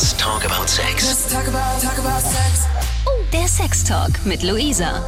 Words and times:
Let's 0.00 0.16
talk 0.16 0.46
about 0.46 0.66
sex. 0.66 1.06
Let's 1.06 1.30
talk 1.30 1.46
about, 1.46 1.78
talk 1.82 1.98
about 1.98 2.22
sex. 2.22 2.66
Oh, 3.04 3.22
der 3.34 3.46
Sextalk 3.46 4.24
mit 4.24 4.42
Luisa. 4.42 5.04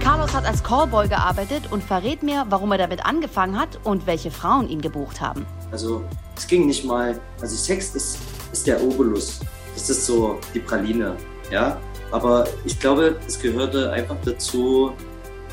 Carlos 0.00 0.32
hat 0.32 0.46
als 0.46 0.62
Callboy 0.64 1.08
gearbeitet 1.08 1.70
und 1.70 1.84
verrät 1.84 2.22
mir, 2.22 2.46
warum 2.48 2.72
er 2.72 2.78
damit 2.78 3.04
angefangen 3.04 3.60
hat 3.60 3.78
und 3.84 4.06
welche 4.06 4.30
Frauen 4.30 4.70
ihn 4.70 4.80
gebucht 4.80 5.20
haben. 5.20 5.44
Also 5.70 6.02
es 6.34 6.46
ging 6.46 6.68
nicht 6.68 6.86
mal, 6.86 7.20
also 7.42 7.54
Sex 7.54 7.94
ist, 7.94 8.18
ist 8.50 8.66
der 8.66 8.82
Obolus. 8.82 9.40
Das 9.74 9.90
ist 9.90 10.06
so 10.06 10.40
die 10.54 10.60
Praline, 10.60 11.14
ja. 11.50 11.78
Aber 12.12 12.48
ich 12.64 12.80
glaube, 12.80 13.20
es 13.26 13.38
gehörte 13.38 13.92
einfach 13.92 14.16
dazu, 14.24 14.94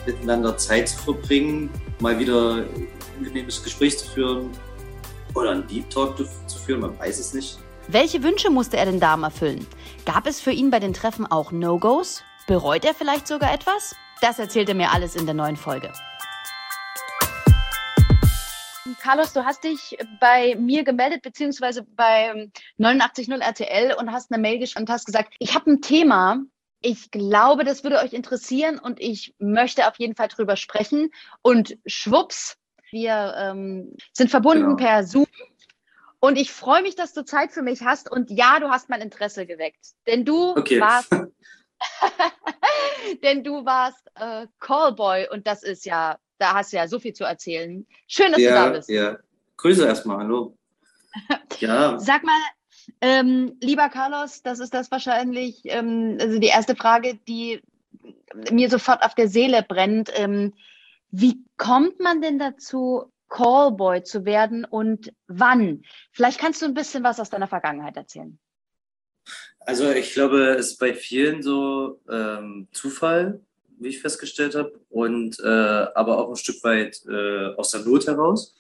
miteinander 0.06 0.56
Zeit 0.56 0.88
zu 0.88 0.98
verbringen, 0.98 1.70
mal 2.00 2.18
wieder 2.18 2.64
ein 2.64 2.88
angenehmes 3.18 3.62
Gespräch 3.62 4.00
zu 4.00 4.10
führen 4.10 4.52
oder 5.34 5.52
einen 5.52 5.68
Deep 5.68 5.90
Talk 5.90 6.16
zu 6.16 6.58
führen, 6.58 6.80
man 6.80 6.98
weiß 6.98 7.20
es 7.20 7.34
nicht. 7.34 7.60
Welche 7.92 8.22
Wünsche 8.22 8.52
musste 8.52 8.78
er 8.78 8.86
den 8.86 9.00
Damen 9.00 9.24
erfüllen? 9.24 9.66
Gab 10.06 10.28
es 10.28 10.40
für 10.40 10.52
ihn 10.52 10.70
bei 10.70 10.80
den 10.80 10.94
Treffen 10.94 11.26
auch 11.26 11.52
No-Gos? 11.52 12.24
Bereut 12.46 12.86
er 12.86 12.94
vielleicht 12.94 13.28
sogar 13.28 13.52
etwas? 13.52 13.96
Das 14.22 14.38
erzählt 14.38 14.70
er 14.70 14.76
mir 14.76 14.92
alles 14.92 15.16
in 15.16 15.26
der 15.26 15.34
neuen 15.34 15.56
Folge. 15.56 15.92
Carlos, 19.02 19.34
du 19.34 19.44
hast 19.44 19.64
dich 19.64 19.98
bei 20.20 20.56
mir 20.56 20.84
gemeldet, 20.84 21.24
beziehungsweise 21.24 21.82
bei 21.82 22.52
89.0 22.78 23.42
RTL 23.42 23.96
und 23.96 24.12
hast 24.12 24.32
eine 24.32 24.40
Mail 24.40 24.60
geschrieben 24.60 24.84
und 24.84 24.92
hast 24.92 25.08
gesagt, 25.08 25.34
ich 25.40 25.56
habe 25.56 25.72
ein 25.72 25.82
Thema, 25.82 26.44
ich 26.82 27.10
glaube, 27.10 27.64
das 27.64 27.84
würde 27.84 27.98
euch 27.98 28.14
interessieren 28.14 28.78
und 28.78 29.00
ich 29.00 29.34
möchte 29.40 29.88
auf 29.88 29.98
jeden 29.98 30.16
Fall 30.16 30.28
drüber 30.28 30.58
sprechen. 30.58 31.10
Und 31.42 31.76
schwupps, 31.88 32.56
wir 32.92 33.34
ähm, 33.36 33.96
sind 34.14 34.30
verbunden 34.30 34.76
Genau. 34.76 34.76
per 34.76 35.04
Zoom. 35.04 35.26
Und 36.20 36.38
ich 36.38 36.52
freue 36.52 36.82
mich, 36.82 36.96
dass 36.96 37.14
du 37.14 37.24
Zeit 37.24 37.52
für 37.52 37.62
mich 37.62 37.82
hast. 37.84 38.12
Und 38.12 38.30
ja, 38.30 38.60
du 38.60 38.70
hast 38.70 38.90
mein 38.90 39.02
Interesse 39.02 39.46
geweckt. 39.46 39.94
Denn 40.08 40.26
du 40.26 40.52
Okay. 40.52 40.80
warst, 40.82 41.10
denn 43.24 43.44
du 43.44 43.66
warst 43.66 44.06
äh, 44.16 44.48
Callboy 44.60 45.28
und 45.32 45.48
das 45.48 45.64
ist 45.64 45.86
ja, 45.86 46.18
da 46.38 46.54
hast 46.56 46.74
du 46.74 46.78
ja 46.78 46.88
so 46.88 47.00
viel 47.00 47.14
zu 47.14 47.24
erzählen. 47.24 47.86
Schön, 48.08 48.32
dass 48.32 48.42
du 48.42 48.48
da 48.50 48.66
Ja, 48.66 48.70
bist. 48.70 48.90
ja. 48.90 49.18
Grüße 49.58 49.86
erstmal, 49.86 50.18
hallo. 50.18 50.58
Ja, 51.60 52.00
Sag 52.00 52.24
mal, 52.24 52.40
ähm, 53.02 53.58
lieber 53.62 53.90
Carlos, 53.90 54.42
das 54.44 54.60
ist 54.60 54.74
das 54.74 54.92
wahrscheinlich, 54.92 55.62
ähm, 55.66 56.18
also 56.22 56.40
die 56.40 56.48
erste 56.48 56.76
Frage, 56.76 57.16
die 57.28 57.62
mir 58.52 58.70
sofort 58.70 59.04
auf 59.04 59.16
der 59.16 59.28
Seele 59.28 59.64
brennt. 59.68 60.12
Ähm, 60.14 60.54
wie 61.12 61.44
kommt 61.58 62.00
man 62.00 62.22
denn 62.22 62.40
dazu, 62.40 63.12
Callboy 63.30 64.04
zu 64.04 64.26
werden 64.26 64.66
und 64.66 65.14
wann? 65.28 65.84
Vielleicht 66.12 66.40
kannst 66.40 66.62
du 66.62 66.66
ein 66.66 66.74
bisschen 66.74 67.04
was 67.04 67.20
aus 67.20 67.30
deiner 67.30 67.48
Vergangenheit 67.48 67.96
erzählen. 67.96 68.40
also 69.60 69.92
ich 69.92 70.14
glaube, 70.14 70.56
es 70.56 70.72
ist 70.72 70.80
bei 70.80 70.94
vielen 70.94 71.42
so 71.44 72.02
ähm, 72.10 72.68
Zufall, 72.72 73.40
wie 73.80 73.90
ich 73.90 74.02
festgestellt 74.02 74.56
habe, 74.56 74.74
und 74.90 75.40
äh, 75.40 75.48
aber 75.48 76.18
auch 76.18 76.30
ein 76.30 76.36
Stück 76.36 76.64
weit 76.64 77.02
äh, 77.08 77.54
aus 77.56 77.72
der 77.72 77.82
Not 77.82 78.08
heraus. 78.08 78.56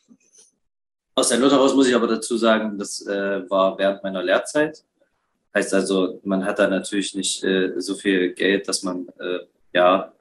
Aus 1.16 1.30
der 1.30 1.39
Not 1.39 1.52
heraus 1.52 1.76
muss 1.76 1.88
ich 1.88 1.95
aber 1.95 2.08
dazu 2.08 2.38
sagen, 2.38 2.78
das 2.78 3.06
äh, 3.06 3.50
war 3.50 3.78
während 3.78 4.04
meiner 4.04 4.23
Lehrzeit. 4.23 4.83
Heißt 5.54 5.73
also, 5.73 6.22
man 6.23 6.45
hat 6.45 6.59
da 6.59 6.67
natürlich 6.67 7.16
nicht 7.16 7.44
äh, 7.44 7.73
so 7.81 7.95
viel 7.95 8.33
Geld, 8.33 8.67
dass 8.67 8.83
man, 8.83 9.08
äh, 9.20 9.39
ja, 9.73 10.14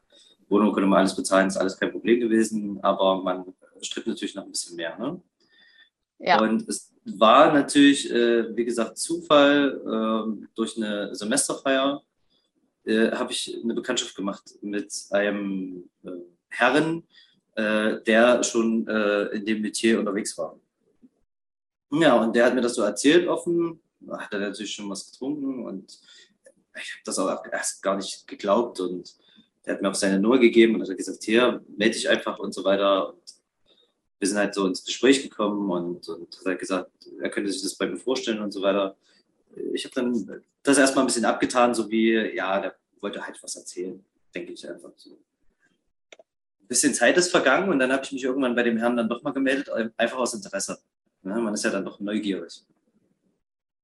Wohnung 0.48 0.72
konnte 0.72 0.88
man 0.88 1.00
alles 1.00 1.14
bezahlen, 1.14 1.48
ist 1.48 1.58
alles 1.58 1.78
kein 1.78 1.92
Problem 1.92 2.18
gewesen, 2.18 2.78
aber 2.83 3.22
man 3.22 3.44
strebt 3.82 4.06
natürlich 4.06 4.34
noch 4.34 4.44
ein 4.44 4.52
bisschen 4.52 4.76
mehr. 4.76 4.98
Ne? 4.98 5.20
Ja. 6.18 6.40
Und 6.40 6.68
es 6.68 6.92
war 7.04 7.52
natürlich, 7.52 8.10
äh, 8.10 8.56
wie 8.56 8.64
gesagt, 8.64 8.98
Zufall. 8.98 9.80
ähm, 9.86 10.48
durch 10.54 10.76
eine 10.76 11.14
Semesterfeier 11.14 12.02
äh, 12.84 13.10
habe 13.12 13.32
ich 13.32 13.58
eine 13.62 13.74
Bekanntschaft 13.74 14.14
gemacht 14.14 14.44
mit 14.60 14.92
einem 15.11 15.88
äh, 16.05 16.11
Herren, 16.48 17.05
äh, 17.55 18.00
der 18.02 18.42
schon 18.42 18.86
äh, 18.88 19.24
in 19.36 19.44
dem 19.44 19.62
Metier 19.62 19.98
unterwegs 19.98 20.36
war. 20.38 20.58
Ja, 21.90 22.20
und 22.20 22.34
der 22.34 22.46
hat 22.46 22.55
mir 22.55 22.61
das 22.61 22.74
so 22.74 22.83
erzählt 22.83 23.27
offen, 23.28 23.80
hat 24.11 24.33
er 24.33 24.40
natürlich 24.40 24.72
schon 24.72 24.90
was 24.90 25.11
getrunken 25.11 25.64
und 25.64 25.98
ich 26.80 26.92
habe 26.92 27.02
das 27.05 27.18
auch 27.18 27.44
erst 27.50 27.83
gar 27.83 27.96
nicht 27.96 28.27
geglaubt 28.27 28.80
und 28.80 29.17
der 29.64 29.74
hat 29.74 29.83
mir 29.83 29.90
auch 29.90 29.94
seine 29.94 30.18
Nummer 30.18 30.38
gegeben 30.38 30.74
und 30.74 30.88
hat 30.88 30.96
gesagt, 30.96 31.24
hier, 31.24 31.62
melde 31.77 31.94
dich 31.94 32.08
einfach 32.08 32.38
und 32.38 32.55
so 32.55 32.64
weiter. 32.64 33.11
Und 33.11 33.22
wir 34.18 34.29
sind 34.29 34.39
halt 34.39 34.55
so 34.55 34.67
ins 34.67 34.84
Gespräch 34.84 35.23
gekommen 35.23 35.70
und, 35.70 36.08
und 36.08 36.39
hat 36.39 36.46
halt 36.46 36.58
gesagt, 36.58 36.90
er 37.20 37.30
könnte 37.30 37.52
sich 37.52 37.62
das 37.62 37.77
bei 37.77 37.86
mir 37.86 37.96
vorstellen 37.96 38.40
und 38.40 38.52
so 38.52 38.62
weiter. 38.62 38.96
Ich 39.73 39.84
habe 39.84 39.95
dann 39.95 40.42
das 40.62 40.79
erstmal 40.79 41.05
ein 41.05 41.06
bisschen 41.06 41.24
abgetan, 41.24 41.74
so 41.74 41.90
wie, 41.90 42.34
ja, 42.34 42.61
der 42.61 42.74
wollte 43.01 43.24
halt 43.24 43.42
was 43.42 43.56
erzählen, 43.56 44.05
denke 44.34 44.52
ich 44.52 44.68
einfach 44.68 44.90
so. 44.96 45.11
Ein 45.11 46.68
bisschen 46.68 46.95
Zeit 46.95 47.17
ist 47.17 47.30
vergangen 47.30 47.70
und 47.70 47.79
dann 47.79 47.92
habe 47.92 48.05
ich 48.05 48.12
mich 48.12 48.24
irgendwann 48.24 48.55
bei 48.55 48.62
dem 48.62 48.77
Herrn 48.77 48.96
dann 48.96 49.08
doch 49.08 49.23
mal 49.23 49.33
gemeldet, 49.33 49.70
einfach 49.96 50.18
aus 50.18 50.35
Interesse. 50.35 50.79
Ja, 51.23 51.39
man 51.39 51.55
ist 51.55 51.64
ja 51.64 51.70
dann 51.70 51.85
doch 51.85 52.00
neugierig. 52.00 52.62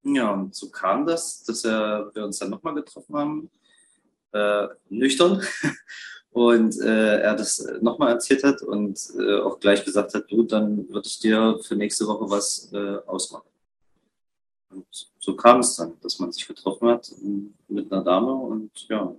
Ja, 0.03 0.33
und 0.33 0.55
so 0.55 0.69
kam 0.69 1.07
das, 1.07 1.45
dass 1.45 1.65
wir 1.65 2.25
uns 2.25 2.39
dann 2.39 2.51
nochmal 2.51 2.75
getroffen 2.75 3.17
haben, 3.17 3.51
äh, 4.33 4.69
nüchtern. 4.91 5.43
Und 6.35 6.81
äh, 6.81 7.21
er 7.21 7.37
das 7.37 7.65
nochmal 7.81 8.11
erzählt 8.11 8.43
hat 8.43 8.61
und 8.61 8.99
äh, 9.17 9.39
auch 9.41 9.61
gleich 9.61 9.85
gesagt 9.85 10.15
hat, 10.15 10.29
du, 10.29 10.43
dann 10.43 10.89
würde 10.89 11.07
ich 11.07 11.21
dir 11.21 11.61
für 11.63 11.77
nächste 11.77 12.09
Woche 12.09 12.29
was 12.29 12.73
äh, 12.73 12.97
ausmachen. 13.07 13.47
Und 14.71 14.85
so 15.21 15.37
kam 15.37 15.61
es 15.61 15.77
dann, 15.77 15.93
dass 16.03 16.19
man 16.19 16.33
sich 16.33 16.49
getroffen 16.49 16.89
hat 16.89 17.09
ähm, 17.23 17.55
mit 17.69 17.93
einer 17.93 18.03
Dame 18.03 18.33
und 18.35 18.73
ja. 18.89 19.15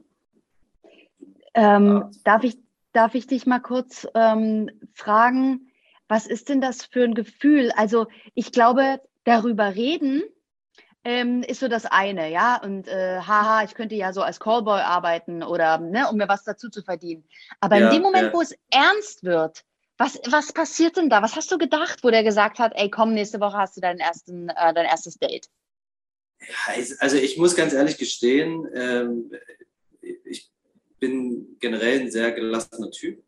Ähm, 1.53 1.86
Ja. 1.86 2.12
darf, 2.26 2.44
ich, 2.44 2.58
darf 2.92 3.16
ich 3.16 3.28
dich 3.28 3.46
mal 3.46 3.59
kurz 3.62 4.06
ähm, 4.14 4.70
fragen, 4.94 5.72
was 6.09 6.28
ist 6.28 6.50
denn 6.50 6.59
das 6.59 6.84
für 6.84 7.06
ein 7.06 7.16
Gefühl? 7.16 7.72
Also 7.78 8.08
ich 8.34 8.52
glaube, 8.52 9.00
darüber 9.24 9.74
reden 9.74 10.22
ähm, 11.06 11.44
ist 11.44 11.60
so 11.60 11.68
das 11.68 11.86
eine, 11.86 12.32
ja. 12.32 12.60
Und 12.62 12.88
äh, 12.88 13.20
haha, 13.20 13.64
ich 13.64 13.76
könnte 13.76 13.96
ja 13.96 14.12
so 14.12 14.24
als 14.24 14.40
Callboy 14.40 14.82
arbeiten 14.82 15.44
oder 15.44 15.78
ne, 15.78 16.10
um 16.10 16.18
mir 16.18 16.28
was 16.28 16.44
dazu 16.44 16.70
zu 16.70 16.82
verdienen. 16.82 17.24
Aber 17.60 17.78
Ja, 17.78 17.86
in 17.86 17.94
dem 17.94 18.02
Moment, 18.02 18.28
ja. 18.28 18.34
wo 18.34 18.42
es 18.42 18.56
ernst 18.72 19.24
wird, 19.24 19.64
was, 19.98 20.20
was 20.28 20.52
passiert 20.52 20.98
denn 20.98 21.10
da? 21.10 21.22
Was 21.22 21.36
hast 21.36 21.52
du 21.52 21.60
gedacht, 21.60 22.04
wo 22.04 22.10
der 22.10 22.24
gesagt 22.24 22.58
hat, 22.58 22.74
ey, 22.76 22.90
komm, 22.90 23.14
nächste 23.14 23.40
Woche 23.40 23.56
hast 23.56 23.78
du 23.78 23.82
deinen 23.82 24.00
ersten, 24.00 24.50
äh, 24.50 24.74
dein 24.74 24.88
erstes 24.88 25.18
Date? 25.18 25.48
Also 27.00 27.18
ich 27.18 27.38
muss 27.38 27.56
ganz 27.56 27.74
ehrlich 27.74 27.98
gestehen, 27.98 28.68
ähm, 28.74 29.32
ich 30.02 30.52
bin 31.00 31.56
generell 31.60 32.02
ein 32.02 32.12
sehr 32.12 32.32
gelassener 32.32 32.92
Typ 32.92 33.24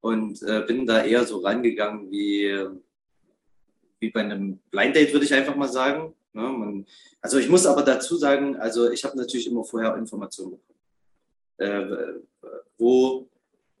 und 0.00 0.42
äh, 0.42 0.62
bin 0.66 0.86
da 0.86 1.04
eher 1.04 1.24
so 1.24 1.38
rangegangen 1.38 2.10
wie, 2.10 2.68
wie 4.00 4.10
bei 4.10 4.20
einem 4.20 4.58
Blind 4.70 4.96
Date, 4.96 5.12
würde 5.12 5.26
ich 5.26 5.34
einfach 5.34 5.56
mal 5.56 5.68
sagen. 5.68 6.14
Ne? 6.36 6.42
Man, 6.42 6.86
also 7.20 7.38
ich 7.38 7.48
muss 7.48 7.66
aber 7.66 7.82
dazu 7.82 8.16
sagen, 8.16 8.56
also 8.56 8.90
ich 8.90 9.04
habe 9.04 9.16
natürlich 9.16 9.46
immer 9.46 9.64
vorher 9.64 9.96
Informationen 9.96 10.52
bekommen. 10.52 10.76
Äh, 11.58 12.20
wo 12.76 13.28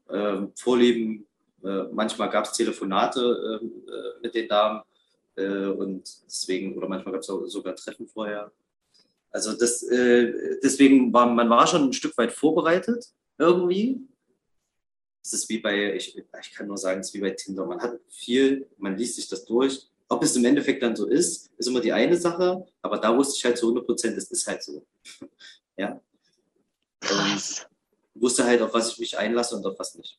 äh, 0.08 0.46
Vorlieben, 0.54 1.26
äh, 1.62 1.82
manchmal 1.92 2.30
gab 2.30 2.46
es 2.46 2.52
Telefonate 2.52 3.20
äh, 3.20 3.64
äh, 3.66 4.20
mit 4.22 4.34
den 4.34 4.48
Damen 4.48 4.82
äh, 5.36 5.66
und 5.66 6.02
deswegen, 6.26 6.76
oder 6.78 6.88
manchmal 6.88 7.12
gab 7.12 7.20
es 7.20 7.52
sogar 7.52 7.76
Treffen 7.76 8.08
vorher. 8.08 8.50
Also 9.30 9.52
das, 9.52 9.82
äh, 9.82 10.58
deswegen 10.62 11.12
war 11.12 11.26
man 11.26 11.50
war 11.50 11.66
schon 11.66 11.82
ein 11.82 11.92
Stück 11.92 12.16
weit 12.16 12.32
vorbereitet 12.32 13.04
irgendwie. 13.36 14.00
Es 15.22 15.34
ist 15.34 15.48
wie 15.50 15.58
bei, 15.58 15.94
ich, 15.94 16.16
ich 16.16 16.54
kann 16.54 16.68
nur 16.68 16.78
sagen, 16.78 17.00
es 17.00 17.08
ist 17.08 17.14
wie 17.14 17.20
bei 17.20 17.32
Tinder. 17.32 17.66
Man 17.66 17.80
hat 17.82 18.00
viel, 18.08 18.66
man 18.78 18.96
liest 18.96 19.16
sich 19.16 19.28
das 19.28 19.44
durch. 19.44 19.90
Ob 20.08 20.22
es 20.22 20.36
im 20.36 20.44
Endeffekt 20.44 20.82
dann 20.82 20.94
so 20.94 21.06
ist, 21.06 21.50
ist 21.56 21.66
immer 21.66 21.80
die 21.80 21.92
eine 21.92 22.16
Sache, 22.16 22.66
aber 22.82 22.98
da 22.98 23.16
wusste 23.16 23.36
ich 23.38 23.44
halt 23.44 23.58
zu 23.58 23.66
100 23.66 23.86
Prozent, 23.86 24.16
es 24.16 24.30
ist 24.30 24.46
halt 24.46 24.62
so. 24.62 24.86
ja. 25.76 26.00
Krass. 27.00 27.66
Und 28.14 28.22
wusste 28.22 28.44
halt, 28.44 28.62
auf 28.62 28.72
was 28.72 28.92
ich 28.92 28.98
mich 28.98 29.18
einlasse 29.18 29.56
und 29.56 29.66
auf 29.66 29.78
was 29.78 29.94
nicht. 29.96 30.18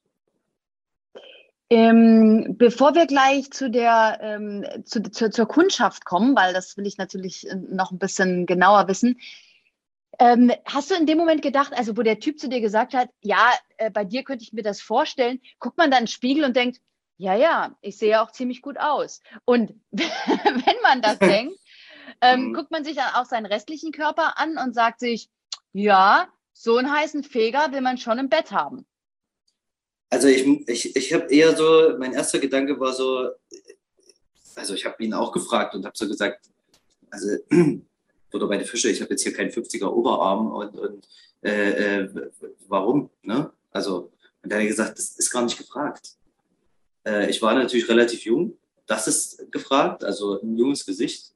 Ähm, 1.69 2.55
bevor 2.57 2.95
wir 2.95 3.07
gleich 3.07 3.51
zu 3.51 3.69
der 3.69 4.19
ähm, 4.21 4.65
zu, 4.85 5.01
zu, 5.03 5.29
zur 5.29 5.47
Kundschaft 5.47 6.05
kommen, 6.05 6.33
weil 6.35 6.53
das 6.53 6.77
will 6.77 6.87
ich 6.87 6.97
natürlich 6.97 7.49
äh, 7.49 7.55
noch 7.55 7.91
ein 7.91 7.99
bisschen 7.99 8.45
genauer 8.45 8.87
wissen. 8.87 9.19
Ähm, 10.19 10.51
hast 10.65 10.89
du 10.89 10.95
in 10.95 11.05
dem 11.05 11.17
Moment 11.17 11.41
gedacht, 11.41 11.73
also 11.75 11.97
wo 11.97 12.03
der 12.03 12.19
Typ 12.19 12.39
zu 12.39 12.47
dir 12.47 12.61
gesagt 12.61 12.93
hat, 12.93 13.09
ja, 13.21 13.51
äh, 13.77 13.91
bei 13.91 14.05
dir 14.05 14.23
könnte 14.23 14.43
ich 14.43 14.53
mir 14.53 14.63
das 14.63 14.81
vorstellen, 14.81 15.41
guckt 15.59 15.77
man 15.77 15.91
dann 15.91 15.99
in 15.99 16.05
den 16.05 16.11
Spiegel 16.11 16.45
und 16.45 16.55
denkt, 16.55 16.79
ja, 17.17 17.35
ja, 17.35 17.75
ich 17.81 17.97
sehe 17.97 18.21
auch 18.21 18.31
ziemlich 18.31 18.61
gut 18.61 18.77
aus. 18.79 19.21
Und 19.45 19.73
wenn 19.91 20.81
man 20.83 21.01
das 21.01 21.19
denkt, 21.19 21.57
ähm, 22.21 22.49
Mhm. 22.49 22.53
guckt 22.53 22.71
man 22.71 22.83
sich 22.83 22.95
dann 22.95 23.13
auch 23.15 23.25
seinen 23.25 23.45
restlichen 23.45 23.91
Körper 23.91 24.39
an 24.39 24.57
und 24.57 24.73
sagt 24.73 24.99
sich, 24.99 25.29
ja, 25.73 26.27
so 26.53 26.77
einen 26.77 26.91
heißen 26.91 27.23
Feger 27.23 27.71
will 27.71 27.81
man 27.81 27.97
schon 27.97 28.17
im 28.17 28.29
Bett 28.29 28.51
haben. 28.51 28.85
Also 30.09 30.27
ich, 30.27 30.45
ich, 30.67 30.95
ich 30.95 31.13
habe 31.13 31.27
eher 31.33 31.55
so, 31.55 31.95
mein 31.99 32.13
erster 32.13 32.39
Gedanke 32.39 32.79
war 32.79 32.93
so, 32.93 33.29
also 34.55 34.73
ich 34.73 34.85
habe 34.85 35.03
ihn 35.03 35.13
auch 35.13 35.31
gefragt 35.31 35.75
und 35.75 35.85
habe 35.85 35.97
so 35.97 36.07
gesagt, 36.07 36.49
also 37.09 37.27
oder 38.33 38.47
bei 38.47 38.57
den 38.57 38.65
Fische, 38.65 38.89
ich 38.89 39.01
habe 39.01 39.11
jetzt 39.11 39.23
hier 39.23 39.33
keinen 39.33 39.51
50er 39.51 39.87
Oberarm 39.87 40.51
und, 40.51 40.77
und 40.77 41.07
äh, 41.43 41.99
äh, 41.99 42.31
warum? 42.67 43.09
Ne? 43.21 43.51
Also, 43.71 44.11
und 44.41 44.51
er 44.51 44.61
hat 44.61 44.67
gesagt, 44.67 44.97
das 44.97 45.11
ist 45.17 45.29
gar 45.29 45.43
nicht 45.43 45.57
gefragt. 45.57 46.15
Äh, 47.07 47.29
ich 47.29 47.41
war 47.41 47.53
natürlich 47.53 47.87
relativ 47.87 48.25
jung, 48.25 48.57
das 48.85 49.07
ist 49.07 49.51
gefragt, 49.51 50.03
also 50.03 50.41
ein 50.41 50.57
junges 50.57 50.85
Gesicht. 50.85 51.33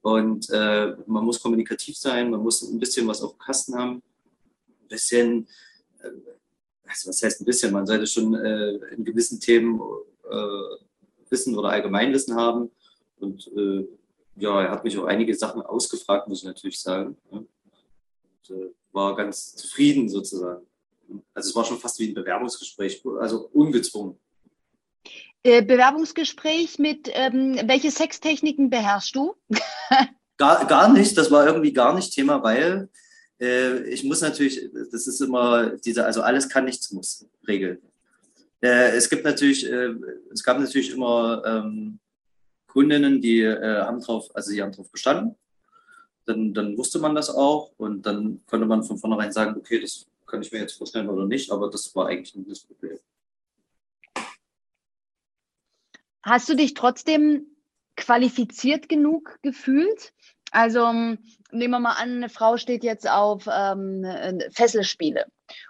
Und 0.00 0.50
äh, 0.50 0.96
man 1.06 1.24
muss 1.24 1.40
kommunikativ 1.40 1.96
sein, 1.96 2.30
man 2.30 2.42
muss 2.42 2.62
ein 2.62 2.78
bisschen 2.78 3.06
was 3.06 3.22
auf 3.22 3.32
dem 3.32 3.38
Kasten 3.38 3.74
haben, 3.78 4.02
ein 4.82 4.88
bisschen, 4.88 5.48
äh, 6.00 6.08
also 6.84 7.08
was 7.08 7.22
heißt 7.22 7.40
ein 7.40 7.44
bisschen, 7.44 7.72
man 7.72 7.86
sollte 7.86 8.06
schon 8.06 8.34
äh, 8.34 8.72
in 8.94 9.04
gewissen 9.04 9.38
Themen 9.40 9.80
äh, 10.28 11.30
Wissen 11.30 11.56
oder 11.56 11.70
Allgemeinwissen 11.70 12.34
haben. 12.34 12.70
Und 13.18 13.50
äh, 13.56 13.86
ja, 14.36 14.62
er 14.62 14.70
hat 14.70 14.84
mich 14.84 14.98
auch 14.98 15.04
einige 15.04 15.34
Sachen 15.34 15.62
ausgefragt, 15.62 16.28
muss 16.28 16.40
ich 16.40 16.44
natürlich 16.44 16.80
sagen. 16.80 17.16
Ja. 17.30 17.38
Und, 17.38 18.50
äh, 18.50 18.70
war 18.92 19.16
ganz 19.16 19.56
zufrieden 19.56 20.08
sozusagen. 20.08 20.66
Also 21.32 21.48
es 21.48 21.56
war 21.56 21.64
schon 21.64 21.78
fast 21.78 21.98
wie 21.98 22.08
ein 22.08 22.14
Bewerbungsgespräch, 22.14 23.02
also 23.20 23.48
ungezwungen. 23.52 24.18
Äh, 25.44 25.62
Bewerbungsgespräch 25.62 26.78
mit, 26.78 27.10
ähm, 27.12 27.58
welche 27.66 27.90
Sextechniken 27.90 28.70
beherrschst 28.70 29.16
du? 29.16 29.34
gar, 30.36 30.66
gar 30.66 30.92
nicht, 30.92 31.16
das 31.18 31.30
war 31.30 31.46
irgendwie 31.46 31.72
gar 31.72 31.94
nicht 31.94 32.12
Thema, 32.12 32.42
weil 32.42 32.88
äh, 33.40 33.82
ich 33.88 34.04
muss 34.04 34.20
natürlich, 34.20 34.70
das 34.92 35.08
ist 35.08 35.20
immer 35.20 35.70
diese, 35.78 36.06
also 36.06 36.22
alles 36.22 36.48
kann, 36.48 36.64
nichts 36.64 36.92
muss, 36.92 37.26
Regel. 37.48 37.82
Äh, 38.60 38.96
es 38.96 39.10
gibt 39.10 39.24
natürlich, 39.24 39.68
äh, 39.68 39.94
es 40.32 40.44
gab 40.44 40.60
natürlich 40.60 40.92
immer 40.92 41.42
ähm, 41.44 41.98
Kundinnen, 42.68 43.20
die 43.20 43.40
äh, 43.40 43.80
haben 43.80 44.00
drauf, 44.00 44.30
also 44.34 44.52
die 44.52 44.62
haben 44.62 44.72
drauf 44.72 44.90
bestanden. 44.92 45.34
Dann, 46.24 46.54
dann 46.54 46.78
wusste 46.78 47.00
man 47.00 47.16
das 47.16 47.30
auch 47.30 47.72
und 47.78 48.06
dann 48.06 48.40
konnte 48.46 48.64
man 48.64 48.84
von 48.84 48.96
vornherein 48.96 49.32
sagen, 49.32 49.56
okay, 49.56 49.80
das 49.80 50.06
kann 50.24 50.40
ich 50.40 50.52
mir 50.52 50.60
jetzt 50.60 50.78
vorstellen 50.78 51.08
oder 51.08 51.26
nicht, 51.26 51.50
aber 51.50 51.68
das 51.68 51.92
war 51.96 52.06
eigentlich 52.06 52.36
nicht 52.36 52.48
das 52.48 52.60
Problem. 52.60 52.98
Hast 56.22 56.48
du 56.48 56.54
dich 56.54 56.74
trotzdem 56.74 57.46
qualifiziert 57.96 58.88
genug 58.88 59.38
gefühlt? 59.42 60.12
Also 60.50 60.80
ähm, 60.84 61.18
nehmen 61.50 61.72
wir 61.72 61.80
mal 61.80 61.92
an, 61.92 62.16
eine 62.16 62.28
Frau 62.28 62.56
steht 62.58 62.84
jetzt 62.84 63.08
auf 63.08 63.48
ähm, 63.50 64.04
Fesselspiele. 64.50 65.26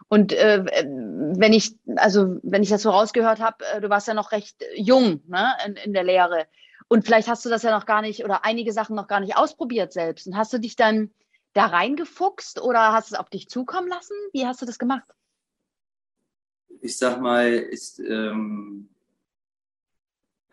Und 0.08 0.32
äh, 0.32 0.64
wenn 0.64 1.52
ich, 1.52 1.76
also 1.96 2.38
wenn 2.42 2.62
ich 2.62 2.68
das 2.68 2.82
so 2.82 2.90
rausgehört 2.90 3.40
habe, 3.40 3.64
äh, 3.72 3.80
du 3.80 3.88
warst 3.90 4.08
ja 4.08 4.14
noch 4.14 4.32
recht 4.32 4.56
jung 4.74 5.22
ne, 5.26 5.52
in, 5.66 5.76
in 5.76 5.92
der 5.92 6.04
Lehre. 6.04 6.46
Und 6.88 7.04
vielleicht 7.04 7.28
hast 7.28 7.44
du 7.44 7.48
das 7.48 7.62
ja 7.62 7.70
noch 7.70 7.86
gar 7.86 8.02
nicht 8.02 8.24
oder 8.24 8.44
einige 8.44 8.72
Sachen 8.72 8.96
noch 8.96 9.06
gar 9.06 9.20
nicht 9.20 9.36
ausprobiert 9.36 9.92
selbst. 9.92 10.26
Und 10.26 10.36
hast 10.36 10.52
du 10.52 10.58
dich 10.58 10.76
dann 10.76 11.10
da 11.54 11.66
reingefuchst 11.66 12.60
oder 12.60 12.92
hast 12.92 13.10
du 13.10 13.14
es 13.14 13.20
auf 13.20 13.30
dich 13.30 13.48
zukommen 13.48 13.88
lassen? 13.88 14.14
Wie 14.32 14.46
hast 14.46 14.60
du 14.62 14.66
das 14.66 14.78
gemacht? 14.78 15.08
Ich 16.80 16.98
sag 16.98 17.20
mal, 17.20 17.52
ist, 17.52 18.00
ähm, 18.00 18.91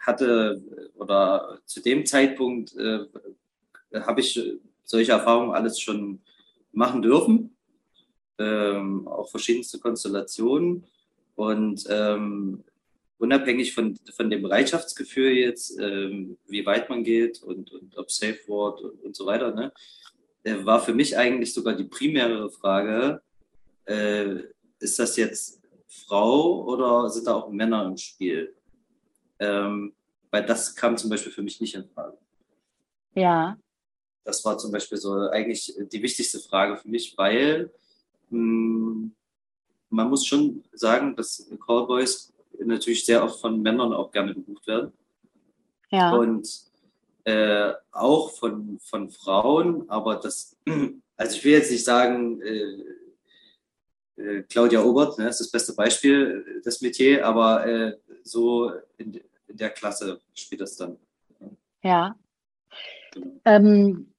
hatte 0.09 0.61
oder 0.95 1.59
zu 1.65 1.81
dem 1.81 2.05
Zeitpunkt 2.05 2.75
äh, 2.75 3.05
habe 3.93 4.21
ich 4.21 4.39
solche 4.83 5.11
Erfahrungen 5.11 5.53
alles 5.53 5.79
schon 5.79 6.19
machen 6.71 7.01
dürfen, 7.01 7.55
ähm, 8.37 9.07
auch 9.07 9.29
verschiedenste 9.29 9.79
Konstellationen 9.79 10.85
und 11.35 11.85
ähm, 11.89 12.63
unabhängig 13.17 13.73
von, 13.73 13.97
von 14.15 14.29
dem 14.29 14.41
Bereitschaftsgefühl 14.41 15.33
jetzt, 15.33 15.77
ähm, 15.79 16.37
wie 16.47 16.65
weit 16.65 16.89
man 16.89 17.03
geht 17.03 17.43
und, 17.43 17.71
und 17.71 17.97
ob 17.97 18.09
Safe 18.09 18.39
Word 18.47 18.81
und, 18.81 19.03
und 19.03 19.15
so 19.15 19.25
weiter, 19.25 19.53
ne, 19.53 19.71
äh, 20.43 20.65
war 20.65 20.79
für 20.81 20.93
mich 20.93 21.17
eigentlich 21.17 21.53
sogar 21.53 21.75
die 21.75 21.83
primäre 21.83 22.49
Frage, 22.49 23.21
äh, 23.85 24.35
ist 24.79 24.97
das 24.99 25.17
jetzt 25.17 25.61
Frau 25.87 26.65
oder 26.65 27.09
sind 27.09 27.27
da 27.27 27.35
auch 27.35 27.49
Männer 27.49 27.85
im 27.85 27.97
Spiel? 27.97 28.55
Ähm, 29.39 29.93
weil 30.31 30.45
das 30.45 30.75
kam 30.75 30.97
zum 30.97 31.09
Beispiel 31.09 31.31
für 31.31 31.41
mich 31.41 31.59
nicht 31.61 31.75
in 31.75 31.87
Frage. 31.89 32.17
Ja. 33.15 33.57
Das 34.23 34.43
war 34.45 34.57
zum 34.57 34.71
Beispiel 34.71 34.97
so 34.97 35.13
eigentlich 35.29 35.73
die 35.91 36.01
wichtigste 36.01 36.39
Frage 36.39 36.77
für 36.77 36.87
mich, 36.87 37.17
weil 37.17 37.71
mh, 38.29 38.39
hm, 38.39 39.15
man 39.89 40.09
muss 40.09 40.25
schon 40.25 40.63
sagen, 40.71 41.15
dass 41.15 41.49
Callboys 41.65 42.31
natürlich 42.59 43.05
sehr 43.05 43.23
oft 43.23 43.39
von 43.39 43.61
Männern 43.61 43.93
auch 43.93 44.11
gerne 44.11 44.33
gebucht 44.33 44.67
werden. 44.67 44.93
Ja. 45.89 46.13
Und 46.13 46.47
äh, 47.23 47.73
auch 47.91 48.31
von, 48.31 48.79
von 48.79 49.09
Frauen, 49.09 49.89
aber 49.89 50.15
das, 50.17 50.55
also 51.17 51.35
ich 51.35 51.43
will 51.43 51.53
jetzt 51.53 51.71
nicht 51.71 51.83
sagen, 51.83 52.41
äh, 52.41 52.83
äh, 54.21 54.43
Claudia 54.43 54.83
Obert, 54.83 55.17
ne, 55.17 55.29
ist 55.29 55.39
das 55.39 55.51
beste 55.51 55.73
Beispiel, 55.73 56.61
das 56.63 56.81
Metier, 56.81 57.25
aber 57.25 57.65
äh, 57.65 57.97
so 58.23 58.71
in, 58.97 59.19
in 59.49 59.57
der 59.57 59.69
Klasse 59.69 60.21
spielt 60.33 60.61
das 60.61 60.77
dann. 60.77 60.97
Ja. 61.83 62.15
Genau. 63.11 63.41
Ähm, 63.45 64.13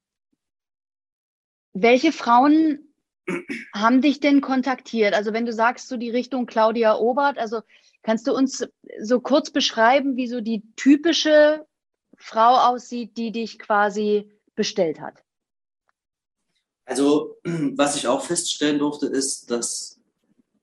welche 1.73 2.13
Frauen 2.13 2.93
haben 3.73 4.03
dich 4.03 4.21
denn 4.21 4.41
kontaktiert? 4.41 5.15
Also 5.15 5.33
wenn 5.33 5.47
du 5.47 5.53
sagst, 5.53 5.89
so 5.89 5.97
die 5.97 6.11
Richtung 6.11 6.47
Claudia 6.47 6.97
Obert, 6.97 7.39
also 7.39 7.63
kannst 8.03 8.27
du 8.27 8.35
uns 8.35 8.67
so 9.01 9.21
kurz 9.21 9.51
beschreiben, 9.51 10.17
wie 10.17 10.27
so 10.27 10.41
die 10.41 10.63
typische 10.77 11.67
Frau 12.17 12.57
aussieht, 12.57 13.17
die 13.17 13.31
dich 13.31 13.59
quasi 13.59 14.31
bestellt 14.55 15.01
hat? 15.01 15.23
Also 16.85 17.37
was 17.45 17.97
ich 17.97 18.09
auch 18.09 18.25
feststellen 18.25 18.79
durfte, 18.79 19.07
ist, 19.07 19.51
dass 19.51 20.01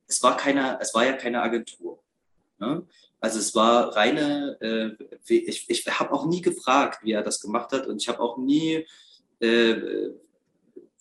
es 0.07 0.23
war 0.23 0.37
keine, 0.37 0.79
es 0.81 0.93
war 0.93 1.05
ja 1.05 1.13
keine 1.13 1.41
Agentur. 1.41 2.03
Ne? 2.59 2.85
Also 3.19 3.39
es 3.39 3.55
war 3.55 3.95
reine, 3.95 4.57
äh, 4.61 5.05
ich, 5.27 5.69
ich 5.69 5.99
habe 5.99 6.11
auch 6.11 6.27
nie 6.27 6.41
gefragt, 6.41 6.99
wie 7.03 7.13
er 7.13 7.23
das 7.23 7.41
gemacht 7.41 7.71
hat 7.71 7.87
und 7.87 8.01
ich 8.01 8.07
habe 8.07 8.19
auch 8.19 8.37
nie, 8.37 8.85
äh, 9.39 9.75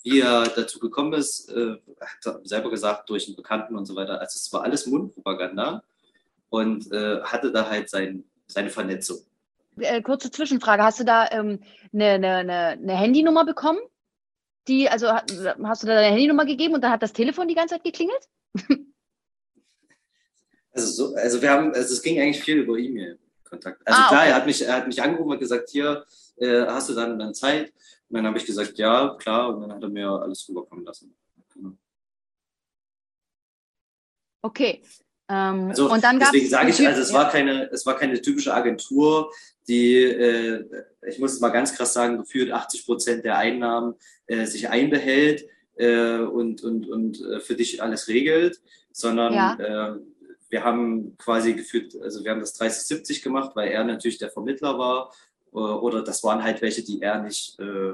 wie 0.02 0.20
er 0.20 0.44
dazu 0.48 0.78
gekommen 0.78 1.12
ist, 1.12 1.50
äh, 1.50 1.76
hat 2.00 2.46
selber 2.46 2.70
gesagt, 2.70 3.10
durch 3.10 3.26
einen 3.26 3.36
Bekannten 3.36 3.76
und 3.76 3.84
so 3.84 3.94
weiter. 3.96 4.20
Also 4.20 4.36
es 4.36 4.50
war 4.52 4.62
alles 4.62 4.86
Mundpropaganda 4.86 5.82
und 6.48 6.90
äh, 6.90 7.20
hatte 7.22 7.52
da 7.52 7.68
halt 7.68 7.90
sein, 7.90 8.24
seine 8.46 8.70
Vernetzung. 8.70 9.18
Äh, 9.78 10.00
kurze 10.00 10.30
Zwischenfrage, 10.30 10.82
hast 10.82 11.00
du 11.00 11.04
da 11.04 11.30
ähm, 11.30 11.60
eine, 11.92 12.12
eine, 12.12 12.48
eine 12.48 12.96
Handynummer 12.96 13.44
bekommen? 13.44 13.80
Die, 14.68 14.88
also 14.88 15.08
hast 15.12 15.30
du 15.82 15.86
da 15.86 15.94
deine 15.94 16.08
Handynummer 16.08 16.46
gegeben 16.46 16.74
und 16.74 16.80
dann 16.80 16.90
hat 16.90 17.02
das 17.02 17.12
Telefon 17.12 17.46
die 17.46 17.54
ganze 17.54 17.74
Zeit 17.74 17.84
geklingelt? 17.84 18.28
Also, 20.76 21.08
so, 21.08 21.14
also 21.16 21.40
wir 21.40 21.50
haben, 21.50 21.72
also 21.72 21.94
es 21.94 22.02
ging 22.02 22.20
eigentlich 22.20 22.42
viel 22.42 22.58
über 22.58 22.76
E-Mail-Kontakt. 22.76 23.80
Also 23.86 24.02
ah, 24.02 24.08
klar, 24.08 24.20
okay. 24.20 24.30
er, 24.30 24.34
hat 24.36 24.46
mich, 24.46 24.62
er 24.62 24.76
hat 24.76 24.86
mich 24.86 25.02
angerufen 25.02 25.32
und 25.32 25.38
gesagt, 25.38 25.70
hier, 25.70 26.04
äh, 26.36 26.66
hast 26.66 26.90
du 26.90 26.94
dann, 26.94 27.18
dann 27.18 27.34
Zeit? 27.34 27.72
Und 28.08 28.16
dann 28.16 28.26
habe 28.26 28.38
ich 28.38 28.44
gesagt, 28.44 28.76
ja, 28.78 29.16
klar. 29.18 29.54
Und 29.54 29.62
dann 29.62 29.72
hat 29.72 29.82
er 29.82 29.88
mir 29.88 30.08
alles 30.08 30.46
rüberkommen 30.48 30.84
lassen. 30.84 31.16
Genau. 31.54 31.72
Okay. 34.42 34.82
Ähm, 35.28 35.68
also, 35.70 35.90
und 35.90 36.04
dann 36.04 36.20
deswegen 36.20 36.48
sage 36.48 36.70
ich, 36.70 36.86
also 36.86 37.00
es 37.00 37.10
ja. 37.10 37.14
war 37.14 37.30
keine, 37.30 37.68
es 37.72 37.84
war 37.84 37.96
keine 37.96 38.20
typische 38.20 38.54
Agentur, 38.54 39.32
die, 39.66 40.04
äh, 40.04 40.84
ich 41.08 41.18
muss 41.18 41.32
es 41.32 41.40
mal 41.40 41.48
ganz 41.48 41.74
krass 41.74 41.92
sagen, 41.92 42.18
gefühlt 42.18 42.52
80 42.52 42.86
Prozent 42.86 43.24
der 43.24 43.38
Einnahmen 43.38 43.94
äh, 44.26 44.44
sich 44.44 44.68
einbehält 44.68 45.46
äh, 45.76 46.18
und, 46.18 46.62
und, 46.62 46.88
und 46.88 47.20
äh, 47.20 47.40
für 47.40 47.56
dich 47.56 47.82
alles 47.82 48.06
regelt, 48.06 48.60
sondern 48.92 49.34
ja. 49.34 49.98
Wir 50.48 50.64
haben 50.64 51.16
quasi 51.18 51.54
geführt, 51.54 51.96
also 52.00 52.24
wir 52.24 52.30
haben 52.30 52.40
das 52.40 52.58
30-70 52.60 53.22
gemacht, 53.22 53.52
weil 53.54 53.70
er 53.70 53.84
natürlich 53.84 54.18
der 54.18 54.30
Vermittler 54.30 54.78
war. 54.78 55.12
Äh, 55.52 55.58
oder 55.58 56.02
das 56.02 56.22
waren 56.24 56.42
halt 56.42 56.62
welche, 56.62 56.82
die 56.82 57.02
er 57.02 57.22
nicht 57.22 57.58
äh, 57.58 57.92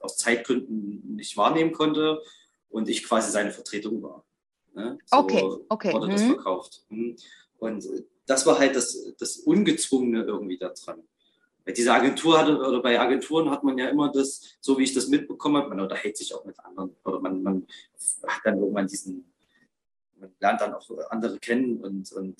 aus 0.00 0.16
Zeitgründen 0.16 1.16
nicht 1.16 1.36
wahrnehmen 1.36 1.72
konnte 1.72 2.20
und 2.68 2.88
ich 2.88 3.04
quasi 3.04 3.30
seine 3.30 3.50
Vertretung 3.50 4.02
war. 4.02 4.24
Ne? 4.74 4.98
So 5.06 5.18
okay, 5.18 5.44
okay. 5.68 5.92
Wurde 5.92 6.08
mhm. 6.08 6.12
das 6.12 6.22
verkauft. 6.22 6.84
Mhm. 6.90 7.16
Und 7.58 7.86
das 8.26 8.44
war 8.44 8.58
halt 8.58 8.76
das, 8.76 9.14
das 9.18 9.38
Ungezwungene 9.38 10.24
irgendwie 10.24 10.58
daran. 10.58 11.02
Bei 11.64 11.72
dieser 11.72 11.94
Agentur 11.94 12.38
hatte, 12.38 12.58
oder 12.58 12.80
bei 12.80 13.00
Agenturen 13.00 13.50
hat 13.50 13.64
man 13.64 13.76
ja 13.76 13.88
immer 13.88 14.12
das, 14.12 14.56
so 14.60 14.78
wie 14.78 14.84
ich 14.84 14.94
das 14.94 15.08
mitbekommen 15.08 15.56
habe, 15.56 15.70
man 15.70 15.80
unterhält 15.80 16.16
sich 16.16 16.32
auch 16.34 16.44
mit 16.44 16.58
anderen 16.60 16.94
oder 17.04 17.18
man, 17.20 17.42
man 17.42 17.66
hat 18.24 18.40
dann 18.44 18.58
irgendwann 18.58 18.86
diesen 18.86 19.32
man 20.18 20.32
lernt 20.40 20.60
dann 20.60 20.74
auch 20.74 20.88
andere 21.10 21.38
kennen 21.38 21.80
und, 21.82 22.12
und 22.12 22.36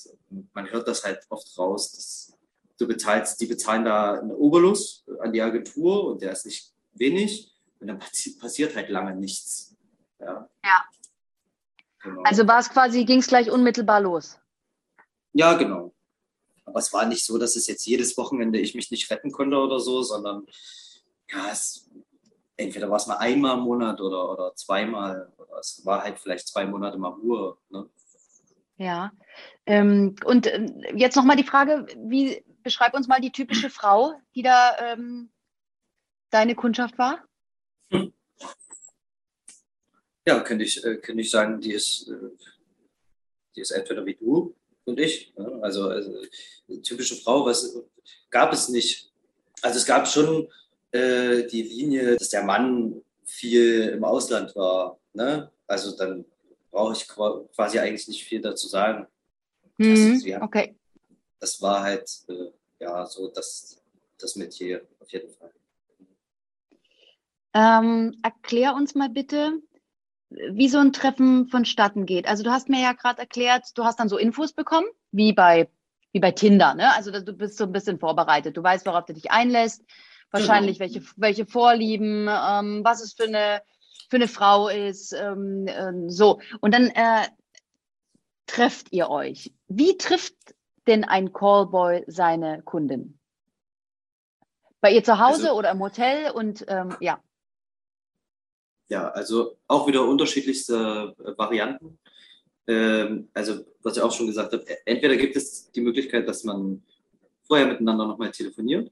man 0.53 0.71
hört 0.71 0.89
das 0.89 1.05
halt 1.05 1.21
oft 1.29 1.59
raus, 1.59 1.93
dass 1.93 2.39
du 2.79 2.87
bezahlst, 2.87 3.41
die 3.41 3.47
bezahlen 3.47 3.85
da 3.85 4.15
einen 4.15 4.33
Obolus 4.33 5.05
an 5.21 5.33
die 5.33 5.43
Agentur 5.43 6.07
und 6.07 6.23
der 6.23 6.33
ist 6.33 6.47
nicht 6.47 6.73
wenig 6.95 7.53
und 7.81 7.89
dann 7.89 7.99
passiert 7.99 8.75
halt 8.75 8.89
lange 8.89 9.15
nichts. 9.15 9.75
Ja. 10.21 10.49
ja. 10.65 10.85
Genau. 12.03 12.23
Also 12.23 12.47
war 12.47 12.61
es 12.61 12.71
quasi, 12.71 13.05
ging 13.05 13.19
es 13.19 13.27
gleich 13.27 13.51
unmittelbar 13.51 14.01
los. 14.01 14.39
Ja, 15.33 15.55
genau. 15.55 15.93
Aber 16.65 16.79
es 16.79 16.93
war 16.93 17.07
nicht 17.07 17.25
so, 17.25 17.39
dass 17.39 17.57
es 17.57 17.67
jetzt 17.67 17.87
jedes 17.87 18.17
Wochenende 18.17 18.59
ich 18.59 18.75
mich 18.75 18.91
nicht 18.91 19.11
retten 19.11 19.33
konnte 19.33 19.57
oder 19.57 19.81
so, 19.81 20.03
sondern 20.03 20.47
ja, 21.31 21.51
es 21.51 21.89
entweder 22.57 22.91
war 22.91 22.97
es 22.97 23.07
mal 23.07 23.17
einmal 23.17 23.59
im 23.59 23.65
Monat 23.65 24.01
oder, 24.01 24.31
oder 24.31 24.55
zweimal. 24.55 25.33
Oder 25.39 25.59
es 25.59 25.83
war 25.85 26.03
halt 26.03 26.19
vielleicht 26.19 26.49
zwei 26.49 26.67
Monate 26.67 26.99
mal 26.99 27.09
Ruhe. 27.09 27.57
Ne? 27.71 27.89
Ja. 28.79 29.13
Ähm, 29.67 30.17
und 30.25 30.47
äh, 30.47 30.67
jetzt 30.95 31.17
nochmal 31.17 31.37
die 31.37 31.45
Frage, 31.45 31.87
wie 31.97 32.45
beschreib 32.63 32.95
uns 32.95 33.09
mal 33.09 33.21
die 33.21 33.33
typische 33.33 33.71
Frau, 33.71 34.15
die 34.35 34.43
da 34.43 34.77
ähm, 34.81 35.31
deine 36.31 36.55
Kundschaft 36.55 36.99
war? 36.99 37.25
Ja, 40.27 40.41
könnte 40.41 40.65
ich, 40.65 40.85
äh, 40.85 40.97
könnte 40.97 41.23
ich 41.23 41.31
sagen, 41.31 41.61
die 41.61 41.73
ist, 41.73 42.09
äh, 42.09 42.31
die 43.55 43.61
ist 43.61 43.71
entweder 43.71 44.05
wie 44.05 44.15
du 44.15 44.55
und 44.85 44.99
ich. 44.99 45.33
Ne? 45.37 45.61
Also, 45.63 45.89
also 45.89 46.13
typische 46.83 47.17
Frau, 47.17 47.47
was 47.47 47.77
gab 48.31 48.53
es 48.53 48.69
nicht. 48.69 49.13
Also 49.63 49.79
es 49.79 49.87
gab 49.87 50.07
schon 50.09 50.49
äh, 50.97 51.47
die 51.47 51.63
Linie, 51.63 52.17
dass 52.17 52.31
der 52.31 52.45
Mann 52.45 53.03
viel 53.25 53.89
im 53.89 54.05
Ausland 54.05 54.55
war. 54.57 54.99
Ne? 55.13 55.51
Also 55.67 55.97
dann 55.97 56.25
brauche 56.71 56.93
ich 56.93 57.09
quasi 57.09 57.79
eigentlich 57.79 58.09
nicht 58.09 58.25
viel 58.25 58.41
dazu 58.41 58.69
sagen. 58.69 59.07
Mhm, 59.79 60.13
also, 60.13 60.27
ja, 60.27 60.43
okay. 60.43 60.77
Das 61.41 61.61
war 61.61 61.83
halt 61.83 62.09
äh, 62.29 62.51
ja 62.81 63.07
so 63.07 63.29
das, 63.29 63.83
das 64.19 64.37
Metier 64.37 64.87
auf 65.01 65.11
jeden 65.11 65.31
Fall. 65.31 65.53
Ähm, 67.55 68.19
erklär 68.23 68.75
uns 68.75 68.95
mal 68.95 69.09
bitte, 69.09 69.61
wie 70.29 70.69
so 70.69 70.79
ein 70.79 70.93
Treffen 70.93 71.49
vonstatten 71.49 72.05
geht. 72.05 72.27
Also 72.27 72.43
du 72.43 72.51
hast 72.51 72.69
mir 72.69 72.83
ja 72.83 72.93
gerade 72.93 73.21
erklärt, 73.21 73.67
du 73.75 73.85
hast 73.85 73.99
dann 73.99 74.09
so 74.09 74.19
Infos 74.19 74.53
bekommen, 74.53 74.87
wie 75.13 75.33
bei, 75.33 75.69
wie 76.13 76.21
bei 76.21 76.33
Tinder. 76.33 76.75
Ne? 76.75 76.95
Also 76.95 77.11
du 77.11 77.33
bist 77.33 77.57
so 77.57 77.65
ein 77.65 77.73
bisschen 77.73 77.99
vorbereitet. 77.99 78.57
Du 78.57 78.63
weißt, 78.63 78.85
worauf 78.87 79.07
du 79.07 79.15
dich 79.15 79.31
einlässt, 79.31 79.85
wahrscheinlich 80.31 80.79
genau. 80.79 80.95
welche, 80.95 81.09
welche 81.17 81.47
Vorlieben, 81.47 82.29
ähm, 82.29 82.81
was 82.85 83.03
es 83.03 83.15
für 83.15 83.25
eine, 83.25 83.63
für 84.09 84.17
eine 84.17 84.29
Frau 84.29 84.69
ist. 84.69 85.13
Ähm, 85.13 85.67
äh, 85.67 86.11
so. 86.11 86.41
Und 86.61 86.75
dann 86.75 86.89
äh, 86.89 87.27
trefft 88.47 88.93
ihr 88.93 89.11
euch. 89.11 89.53
Wie 89.69 89.97
trifft 89.97 90.35
denn 90.87 91.05
ein 91.05 91.33
Callboy 91.33 92.05
seine 92.07 92.63
Kundin? 92.63 93.19
Bei 94.81 94.93
ihr 94.93 95.03
zu 95.03 95.19
Hause 95.19 95.49
also, 95.49 95.59
oder 95.59 95.71
im 95.73 95.81
Hotel 95.81 96.31
und 96.31 96.65
ähm, 96.69 96.97
ja. 97.01 97.21
Ja, 98.89 99.09
also 99.09 99.57
auch 99.67 99.87
wieder 99.89 100.07
unterschiedlichste 100.07 101.15
äh, 101.19 101.37
Varianten. 101.37 101.99
Ähm, 102.69 103.29
also, 103.35 103.65
was 103.83 103.97
ich 103.97 104.03
auch 104.03 104.13
schon 104.13 104.29
gesagt 104.29 104.53
habe, 104.53 104.65
e-, 104.65 104.79
entweder 104.85 105.17
gibt 105.17 105.35
es 105.35 105.71
die 105.73 105.81
Möglichkeit, 105.81 106.29
dass 106.29 106.45
man 106.45 106.85
vorher 107.43 107.67
miteinander 107.67 108.07
nochmal 108.07 108.31
telefoniert 108.31 108.91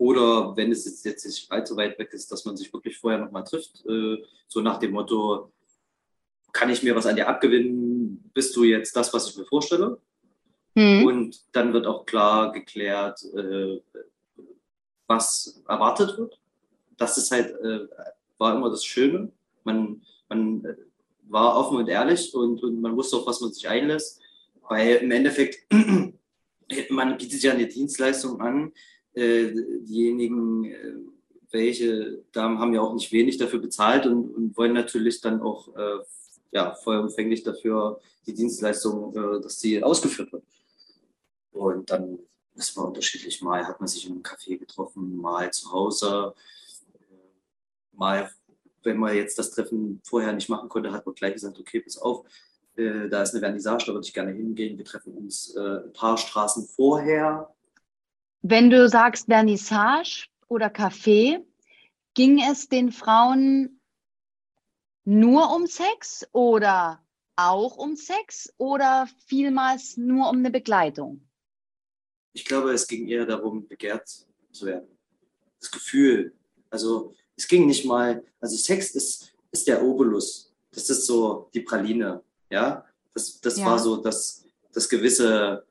oder 0.00 0.56
wenn 0.56 0.72
es 0.72 0.86
jetzt, 0.86 1.04
jetzt 1.04 1.26
nicht 1.26 1.52
allzu 1.52 1.76
weit 1.76 1.98
weg 1.98 2.08
ist, 2.14 2.32
dass 2.32 2.46
man 2.46 2.56
sich 2.56 2.72
wirklich 2.72 2.96
vorher 2.96 3.20
nochmal 3.20 3.44
trifft, 3.44 3.84
äh, 3.86 4.16
so 4.48 4.62
nach 4.62 4.78
dem 4.78 4.92
Motto, 4.92 5.52
kann 6.54 6.70
ich 6.70 6.82
mir 6.82 6.96
was 6.96 7.04
an 7.04 7.16
dir 7.16 7.28
abgewinnen? 7.28 8.30
Bist 8.32 8.56
du 8.56 8.64
jetzt 8.64 8.96
das, 8.96 9.12
was 9.12 9.28
ich 9.28 9.36
mir 9.36 9.44
vorstelle? 9.44 9.98
Mhm. 10.74 11.04
Und 11.04 11.40
dann 11.52 11.74
wird 11.74 11.86
auch 11.86 12.06
klar 12.06 12.50
geklärt, 12.50 13.22
äh, 13.36 13.78
was 15.06 15.62
erwartet 15.68 16.16
wird. 16.16 16.40
Das 16.96 17.18
ist 17.18 17.30
halt, 17.30 17.54
äh, 17.60 17.86
war 18.38 18.56
immer 18.56 18.70
das 18.70 18.86
Schöne. 18.86 19.30
Man, 19.64 20.00
man 20.30 20.66
war 21.28 21.58
offen 21.58 21.76
und 21.76 21.90
ehrlich 21.90 22.34
und, 22.34 22.62
und 22.62 22.80
man 22.80 22.96
wusste 22.96 23.18
auch, 23.18 23.26
was 23.26 23.42
man 23.42 23.52
sich 23.52 23.68
einlässt. 23.68 24.18
Weil 24.66 24.96
im 24.96 25.10
Endeffekt, 25.10 25.70
man 26.88 27.18
bietet 27.18 27.42
ja 27.42 27.52
eine 27.52 27.66
Dienstleistung 27.66 28.40
an, 28.40 28.72
äh, 29.14 29.52
diejenigen, 29.82 30.64
äh, 30.64 30.94
welche 31.50 32.22
Damen 32.30 32.58
haben 32.58 32.72
ja 32.74 32.80
auch 32.80 32.94
nicht 32.94 33.10
wenig 33.10 33.38
dafür 33.38 33.58
bezahlt 33.58 34.06
und, 34.06 34.30
und 34.30 34.56
wollen 34.56 34.72
natürlich 34.72 35.20
dann 35.20 35.40
auch 35.40 35.74
äh, 35.76 35.98
ja, 36.52 36.74
vollumfänglich 36.74 37.42
dafür 37.42 38.00
die 38.26 38.34
Dienstleistung, 38.34 39.14
äh, 39.16 39.40
dass 39.40 39.58
sie 39.58 39.82
ausgeführt 39.82 40.32
wird. 40.32 40.44
Und 41.50 41.90
dann, 41.90 42.20
das 42.54 42.76
war 42.76 42.86
unterschiedlich. 42.86 43.42
Mal 43.42 43.66
hat 43.66 43.80
man 43.80 43.88
sich 43.88 44.06
in 44.06 44.12
einem 44.12 44.22
Café 44.22 44.56
getroffen, 44.56 45.16
mal 45.16 45.52
zu 45.52 45.72
Hause, 45.72 46.34
mal, 47.92 48.30
wenn 48.84 48.96
man 48.96 49.16
jetzt 49.16 49.38
das 49.38 49.50
Treffen 49.50 50.00
vorher 50.04 50.32
nicht 50.32 50.48
machen 50.48 50.68
konnte, 50.68 50.92
hat 50.92 51.04
man 51.04 51.16
gleich 51.16 51.34
gesagt, 51.34 51.58
okay, 51.58 51.80
pass 51.80 51.98
auf, 51.98 52.24
da 52.76 53.22
ist 53.22 53.32
eine 53.32 53.40
Vernissage, 53.40 53.86
da 53.86 53.92
würde 53.92 54.06
ich 54.06 54.14
gerne 54.14 54.32
hingehen. 54.32 54.78
Wir 54.78 54.84
treffen 54.86 55.12
uns 55.12 55.54
ein 55.54 55.92
paar 55.92 56.16
Straßen 56.16 56.66
vorher 56.66 57.52
wenn 58.42 58.70
du 58.70 58.88
sagst 58.88 59.26
Vernissage 59.26 60.28
oder 60.48 60.68
Café, 60.68 61.44
ging 62.14 62.40
es 62.42 62.68
den 62.68 62.92
Frauen 62.92 63.80
nur 65.04 65.54
um 65.54 65.66
Sex 65.66 66.26
oder 66.32 67.04
auch 67.36 67.76
um 67.76 67.96
Sex 67.96 68.52
oder 68.58 69.08
vielmals 69.26 69.96
nur 69.96 70.28
um 70.28 70.38
eine 70.38 70.50
Begleitung? 70.50 71.26
Ich 72.32 72.44
glaube, 72.44 72.72
es 72.72 72.86
ging 72.86 73.08
eher 73.08 73.26
darum, 73.26 73.66
begehrt 73.66 74.08
zu 74.52 74.66
werden. 74.66 74.88
Das 75.58 75.70
Gefühl. 75.70 76.34
Also 76.70 77.14
es 77.36 77.48
ging 77.48 77.66
nicht 77.66 77.84
mal, 77.84 78.24
also 78.40 78.56
Sex 78.56 78.94
ist, 78.94 79.32
ist 79.50 79.66
der 79.66 79.82
Obolus. 79.82 80.52
Das 80.70 80.88
ist 80.90 81.06
so 81.06 81.50
die 81.52 81.60
Praline. 81.60 82.22
Ja, 82.50 82.84
das, 83.14 83.40
das 83.40 83.58
ja. 83.58 83.66
war 83.66 83.78
so 83.78 83.96
das, 83.96 84.44
das 84.72 84.88
gewisse 84.88 85.64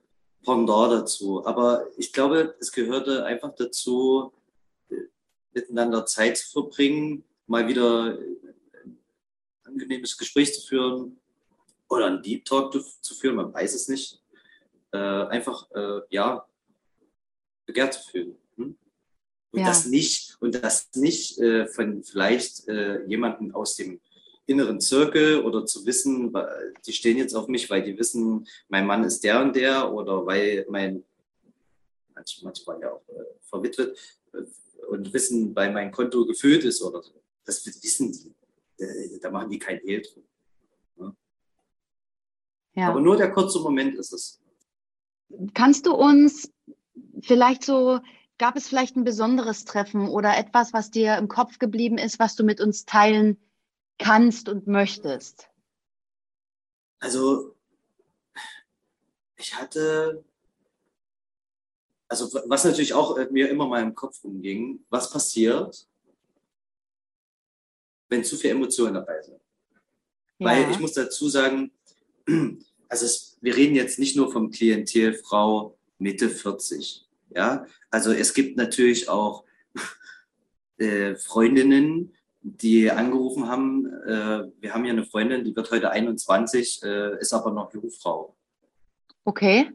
Pendant 0.44 0.92
dazu. 0.92 1.46
Aber 1.46 1.88
ich 1.98 2.14
glaube, 2.14 2.56
es 2.60 2.72
gehörte 2.72 3.26
einfach 3.26 3.54
dazu, 3.56 4.32
miteinander 5.54 6.06
Zeit 6.06 6.38
zu 6.38 6.50
verbringen, 6.52 7.24
mal 7.48 7.68
wieder 7.68 8.18
ein 8.84 8.98
angenehmes 9.64 10.18
Gespräch 10.18 10.54
zu 10.54 10.66
führen 10.66 11.18
oder 11.90 12.06
einen 12.06 12.22
Deep 12.22 12.46
Talk 12.46 12.74
zu 12.74 13.14
führen, 13.16 13.36
man 13.36 13.54
weiß 13.54 13.74
es 13.74 13.88
nicht. 13.88 14.22
Äh, 14.92 14.98
einfach, 14.98 15.70
äh, 15.72 16.02
ja, 16.10 16.48
begehrt 17.66 17.94
zu 17.94 18.10
fühlen. 18.10 18.36
Hm? 18.56 18.78
Und 19.52 19.60
ja. 19.60 19.68
das 19.68 19.86
nicht, 19.86 20.38
und 20.40 20.56
das 20.56 20.90
nicht 20.96 21.40
äh, 21.40 21.68
von 21.68 22.04
vielleicht 22.04 22.68
äh, 22.68 23.04
jemanden 23.06 23.52
aus 23.52 23.76
dem 23.76 24.00
inneren 24.50 24.82
Zirkel 24.82 25.44
oder 25.44 25.66
zu 25.66 25.86
wissen, 25.86 26.34
die 26.86 26.94
stehen 26.94 27.18
jetzt 27.18 27.36
auf 27.36 27.48
mich, 27.48 27.70
weil 27.70 27.84
die 27.84 27.98
wissen, 27.98 28.48
mein 28.68 28.88
Mann 28.88 29.04
ist 29.04 29.24
der 29.24 29.42
und 29.42 29.56
der 29.56 29.94
oder 29.94 30.26
weil 30.26 30.66
mein, 30.70 31.04
manchmal 32.42 32.82
ja 32.82 32.92
auch 32.92 33.08
äh, 33.10 33.24
verwitwet 33.44 33.98
äh, 34.34 34.86
und 34.90 35.14
wissen, 35.14 35.56
weil 35.56 35.72
mein 35.72 35.92
Konto 35.92 36.26
gefüllt 36.26 36.64
ist 36.64 36.82
oder 36.82 37.02
so. 37.04 37.14
Das 37.46 37.66
wissen 37.66 38.12
die. 38.12 38.84
Äh, 38.84 39.20
da 39.20 39.30
machen 39.30 39.50
die 39.50 39.60
kein 39.60 39.80
Hehl 39.80 40.02
drin. 40.02 40.24
Ne? 40.98 41.16
Ja. 42.74 42.90
Aber 42.90 43.02
nur 43.02 43.18
der 43.18 43.32
kurze 43.32 43.60
Moment 43.60 43.96
ist 43.96 44.14
es. 44.14 44.42
Kannst 45.54 45.86
du 45.86 45.94
uns 45.94 46.52
vielleicht 47.22 47.64
so, 47.64 48.00
gab 48.40 48.56
es 48.56 48.68
vielleicht 48.68 48.96
ein 48.96 49.04
besonderes 49.04 49.64
Treffen 49.64 50.08
oder 50.08 50.38
etwas, 50.38 50.74
was 50.74 50.90
dir 50.90 51.18
im 51.18 51.28
Kopf 51.28 51.60
geblieben 51.60 52.00
ist, 52.00 52.18
was 52.18 52.36
du 52.36 52.44
mit 52.44 52.62
uns 52.62 52.86
teilen 52.86 53.38
kannst 54.00 54.50
und 54.50 54.66
möchtest? 54.66 55.50
Also, 57.00 57.56
ich 59.38 59.56
hatte, 59.56 60.24
also 62.08 62.30
was 62.48 62.66
natürlich 62.66 62.94
auch 62.94 63.18
mir 63.30 63.50
immer 63.50 63.68
mal 63.68 63.84
im 63.84 63.96
Kopf 63.96 64.24
rumging, 64.24 64.84
was 64.90 65.12
passiert, 65.12 65.88
wenn 68.10 68.24
zu 68.24 68.36
viele 68.36 68.54
Emotionen 68.56 68.96
dabei 68.96 69.22
sind. 69.22 69.40
Ja. 70.40 70.48
Weil 70.48 70.72
ich 70.72 70.80
muss 70.80 70.94
dazu 70.94 71.30
sagen, 71.30 71.72
also 72.90 73.06
es, 73.06 73.38
wir 73.42 73.56
reden 73.56 73.76
jetzt 73.76 74.00
nicht 74.00 74.16
nur 74.16 74.32
vom 74.32 74.50
Klientel 74.52 75.14
Frau 75.14 75.78
Mitte 76.00 76.30
40. 76.30 77.06
Ja, 77.36 77.66
also 77.92 78.12
es 78.12 78.34
gibt 78.34 78.58
natürlich 78.58 79.08
auch 79.08 79.44
äh, 80.78 81.16
Freundinnen, 81.16 82.14
die 82.42 82.90
angerufen 82.90 83.48
haben, 83.48 83.86
äh, 83.86 84.46
wir 84.60 84.74
haben 84.74 84.84
hier 84.84 84.94
eine 84.94 85.06
Freundin, 85.06 85.44
die 85.44 85.56
wird 85.56 85.72
heute 85.72 85.92
21, 85.92 86.84
äh, 86.84 87.20
ist 87.20 87.34
aber 87.34 87.52
noch 87.52 87.74
Jungfrau. 87.74 88.36
Okay. 89.26 89.72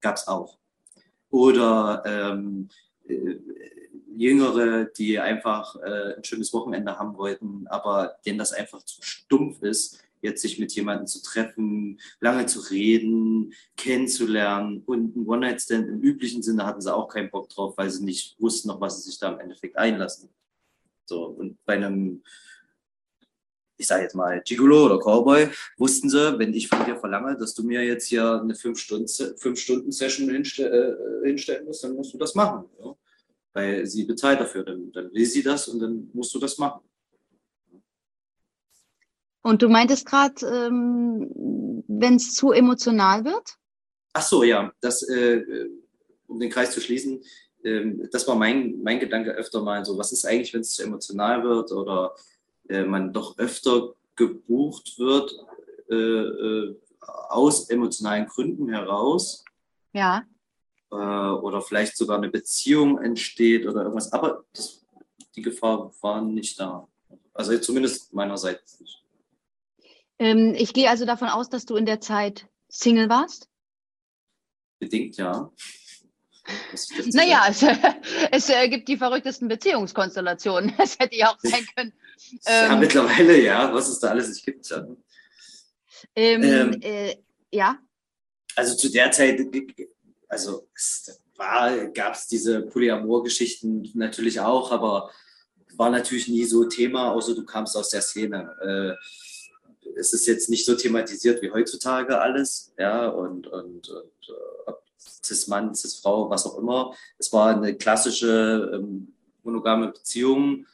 Gab 0.00 0.16
es 0.16 0.28
auch. 0.28 0.58
Oder 1.30 2.02
ähm, 2.06 2.68
äh, 3.06 3.36
Jüngere, 4.16 4.84
die 4.84 5.18
einfach 5.18 5.74
äh, 5.76 6.14
ein 6.16 6.24
schönes 6.24 6.52
Wochenende 6.52 6.98
haben 6.98 7.16
wollten, 7.16 7.66
aber 7.66 8.16
denen 8.24 8.38
das 8.38 8.52
einfach 8.52 8.82
zu 8.84 9.02
stumpf 9.02 9.62
ist, 9.62 10.00
jetzt 10.20 10.42
sich 10.42 10.58
mit 10.58 10.72
jemandem 10.72 11.06
zu 11.06 11.22
treffen, 11.22 12.00
lange 12.20 12.46
zu 12.46 12.60
reden, 12.60 13.52
kennenzulernen 13.76 14.82
und 14.86 15.16
ein 15.16 15.26
One-Night-Stand 15.26 15.88
im 15.88 16.00
üblichen 16.00 16.42
Sinne 16.42 16.64
hatten 16.64 16.80
sie 16.80 16.94
auch 16.94 17.08
keinen 17.08 17.30
Bock 17.30 17.48
drauf, 17.50 17.76
weil 17.76 17.90
sie 17.90 18.04
nicht 18.04 18.40
wussten 18.40 18.68
noch, 18.68 18.80
was 18.80 19.02
sie 19.02 19.10
sich 19.10 19.18
da 19.18 19.32
im 19.32 19.40
Endeffekt 19.40 19.76
einlassen. 19.76 20.30
So, 21.06 21.24
und 21.24 21.58
bei 21.64 21.74
einem, 21.74 22.22
ich 23.76 23.86
sage 23.86 24.02
jetzt 24.04 24.14
mal, 24.14 24.40
Gigolo 24.42 24.86
oder 24.86 24.98
Cowboy, 24.98 25.48
wussten 25.76 26.08
sie, 26.08 26.38
wenn 26.38 26.54
ich 26.54 26.68
von 26.68 26.84
dir 26.84 26.96
verlange, 26.96 27.36
dass 27.36 27.54
du 27.54 27.62
mir 27.62 27.84
jetzt 27.84 28.06
hier 28.06 28.40
eine 28.40 28.54
5-Stunden-Session 28.54 30.30
hinste 30.30 30.68
äh, 30.68 31.26
hinstellen 31.26 31.66
musst, 31.66 31.84
dann 31.84 31.94
musst 31.94 32.14
du 32.14 32.18
das 32.18 32.34
machen. 32.34 32.64
Ja? 32.78 32.94
weil 33.54 33.86
sie 33.86 34.04
bezahlt 34.04 34.40
dafür. 34.40 34.64
Dann, 34.64 34.92
dann 34.92 35.12
will 35.14 35.24
sie 35.24 35.42
das 35.42 35.68
und 35.68 35.78
dann 35.80 36.10
musst 36.12 36.34
du 36.34 36.38
das 36.38 36.58
machen. 36.58 36.82
Und 39.42 39.62
du 39.62 39.68
meintest 39.68 40.06
gerade, 40.06 40.46
ähm, 40.46 41.84
wenn 41.86 42.16
es 42.16 42.34
zu 42.34 42.52
emotional 42.52 43.24
wird? 43.24 43.56
Ach 44.12 44.22
so, 44.22 44.42
ja, 44.42 44.72
das, 44.80 45.02
äh, 45.02 45.68
um 46.26 46.40
den 46.40 46.50
Kreis 46.50 46.72
zu 46.72 46.80
schließen, 46.80 47.22
äh, 47.64 48.08
das 48.10 48.28
war 48.28 48.36
mein, 48.36 48.82
mein 48.82 49.00
Gedanke 49.00 49.32
öfter 49.32 49.62
mal 49.62 49.84
so, 49.84 49.98
was 49.98 50.12
ist 50.12 50.24
eigentlich, 50.24 50.54
wenn 50.54 50.60
es 50.60 50.74
zu 50.74 50.82
emotional 50.82 51.42
wird 51.42 51.72
oder 51.72 52.14
äh, 52.68 52.84
man 52.84 53.12
doch 53.12 53.38
öfter 53.38 53.94
gebucht 54.16 54.98
wird 54.98 55.34
äh, 55.90 55.94
äh, 55.94 56.76
aus 57.00 57.68
emotionalen 57.68 58.26
Gründen 58.26 58.68
heraus. 58.68 59.44
Ja. 59.92 60.24
Äh, 60.90 60.96
oder 60.96 61.60
vielleicht 61.60 61.96
sogar 61.96 62.18
eine 62.18 62.30
Beziehung 62.30 62.98
entsteht 62.98 63.66
oder 63.66 63.82
irgendwas. 63.82 64.12
Aber 64.12 64.44
das, 64.52 64.84
die 65.34 65.42
Gefahr 65.42 65.92
war 66.00 66.22
nicht 66.22 66.58
da. 66.60 66.88
Also 67.32 67.58
zumindest 67.58 68.14
meinerseits 68.14 68.80
nicht. 68.80 69.02
Ähm, 70.18 70.54
ich 70.56 70.72
gehe 70.72 70.88
also 70.88 71.04
davon 71.04 71.28
aus, 71.28 71.48
dass 71.48 71.66
du 71.66 71.76
in 71.76 71.86
der 71.86 72.00
Zeit 72.00 72.48
Single 72.68 73.08
warst? 73.08 73.48
Bedingt, 74.78 75.16
ja. 75.16 75.50
Naja, 77.12 77.46
es, 77.48 77.62
es 78.30 78.48
äh, 78.50 78.68
gibt 78.68 78.88
die 78.88 78.96
verrücktesten 78.96 79.48
Beziehungskonstellationen. 79.48 80.74
Es 80.78 80.98
hätte 80.98 81.16
ja 81.16 81.30
auch 81.30 81.38
sein 81.42 81.66
können. 81.76 81.92
Ja, 82.46 82.72
ähm, 82.72 82.80
mittlerweile, 82.80 83.40
ja, 83.40 83.72
was 83.72 83.88
es 83.88 83.98
da 83.98 84.10
alles 84.10 84.28
nicht 84.28 84.44
gibt. 84.44 84.68
Ja. 84.68 84.86
Ähm, 86.14 86.42
ähm, 86.42 86.80
äh, 86.82 87.16
ja. 87.50 87.78
Also 88.56 88.76
zu 88.76 88.90
der 88.90 89.10
Zeit, 89.10 89.40
also 90.28 90.68
gab 91.94 92.14
es 92.14 92.28
diese 92.28 92.62
Polyamor-Geschichten 92.62 93.90
natürlich 93.94 94.40
auch, 94.40 94.70
aber 94.70 95.10
war 95.76 95.90
natürlich 95.90 96.28
nie 96.28 96.44
so 96.44 96.64
Thema, 96.64 97.10
außer 97.12 97.34
du 97.34 97.44
kamst 97.44 97.76
aus 97.76 97.90
der 97.90 98.02
Szene. 98.02 98.54
Äh, 98.62 99.90
es 99.96 100.12
ist 100.12 100.26
jetzt 100.26 100.48
nicht 100.48 100.64
so 100.64 100.74
thematisiert 100.74 101.42
wie 101.42 101.50
heutzutage 101.50 102.20
alles, 102.20 102.72
ja, 102.78 103.08
und, 103.08 103.46
und, 103.46 103.88
und 103.88 104.28
äh, 104.28 104.70
ob 104.70 104.83
Cis-Mann, 105.24 105.74
Cis-Frau, 105.74 106.30
was 106.30 106.46
auch 106.46 106.58
immer. 106.58 106.94
Es 107.18 107.32
war 107.32 107.56
eine 107.56 107.74
klassische 107.74 108.72
ähm, 108.74 109.14
monogame 109.42 109.88
Beziehung 109.88 110.66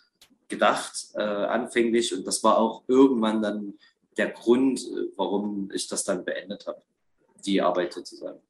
gedacht, 0.48 1.08
äh, 1.14 1.22
anfänglich, 1.22 2.14
und 2.14 2.26
das 2.26 2.42
war 2.42 2.58
auch 2.58 2.82
irgendwann 2.88 3.42
dann 3.42 3.74
der 4.16 4.30
Grund, 4.30 4.80
äh, 4.80 5.08
warum 5.16 5.70
ich 5.72 5.88
das 5.88 6.04
dann 6.04 6.24
beendet 6.24 6.66
habe, 6.66 6.82
die 7.44 7.62
Arbeit 7.62 7.92
sozusagen. 7.92 8.40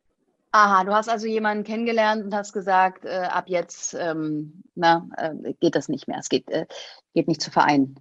Aha, 0.53 0.83
du 0.83 0.93
hast 0.93 1.09
also 1.09 1.29
jemanden 1.29 1.63
kennengelernt 1.63 2.25
und 2.25 2.35
hast 2.35 2.53
gesagt, 2.53 3.05
äh, 3.05 3.29
ab 3.31 3.49
jetzt 3.49 3.95
ähm, 3.95 4.65
na, 4.75 5.09
äh, 5.17 5.53
geht 5.61 5.77
das 5.77 5.89
nicht 5.89 6.09
mehr. 6.09 6.19
Es 6.19 6.29
geht, 6.29 6.51
äh, 6.51 6.67
geht 7.15 7.29
nicht 7.29 7.41
zu 7.41 7.53
vereinen. 7.53 8.01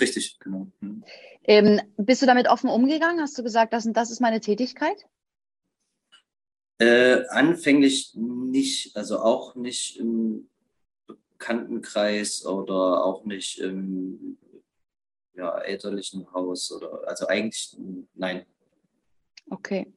Richtig, 0.00 0.38
genau. 0.40 0.66
Mhm. 0.80 1.04
Ähm, 1.44 1.80
bist 1.96 2.22
du 2.22 2.26
damit 2.26 2.48
offen 2.48 2.70
umgegangen? 2.70 3.20
Hast 3.20 3.38
du 3.38 3.44
gesagt, 3.44 3.72
das, 3.72 3.88
das 3.92 4.10
ist 4.10 4.20
meine 4.20 4.40
Tätigkeit? 4.40 5.06
Äh, 6.78 7.26
anfänglich 7.28 8.14
nicht, 8.14 8.96
also 8.96 9.20
auch 9.20 9.54
nicht 9.54 9.98
im 9.98 10.48
Bekanntenkreis 11.06 12.44
oder 12.44 13.04
auch 13.04 13.24
nicht 13.24 13.58
im 13.58 14.38
ja, 15.34 15.58
elterlichen 15.58 16.32
Haus 16.32 16.72
oder 16.72 17.06
also 17.06 17.26
eigentlich 17.26 17.76
nein. 18.14 18.44
Okay. 19.50 19.92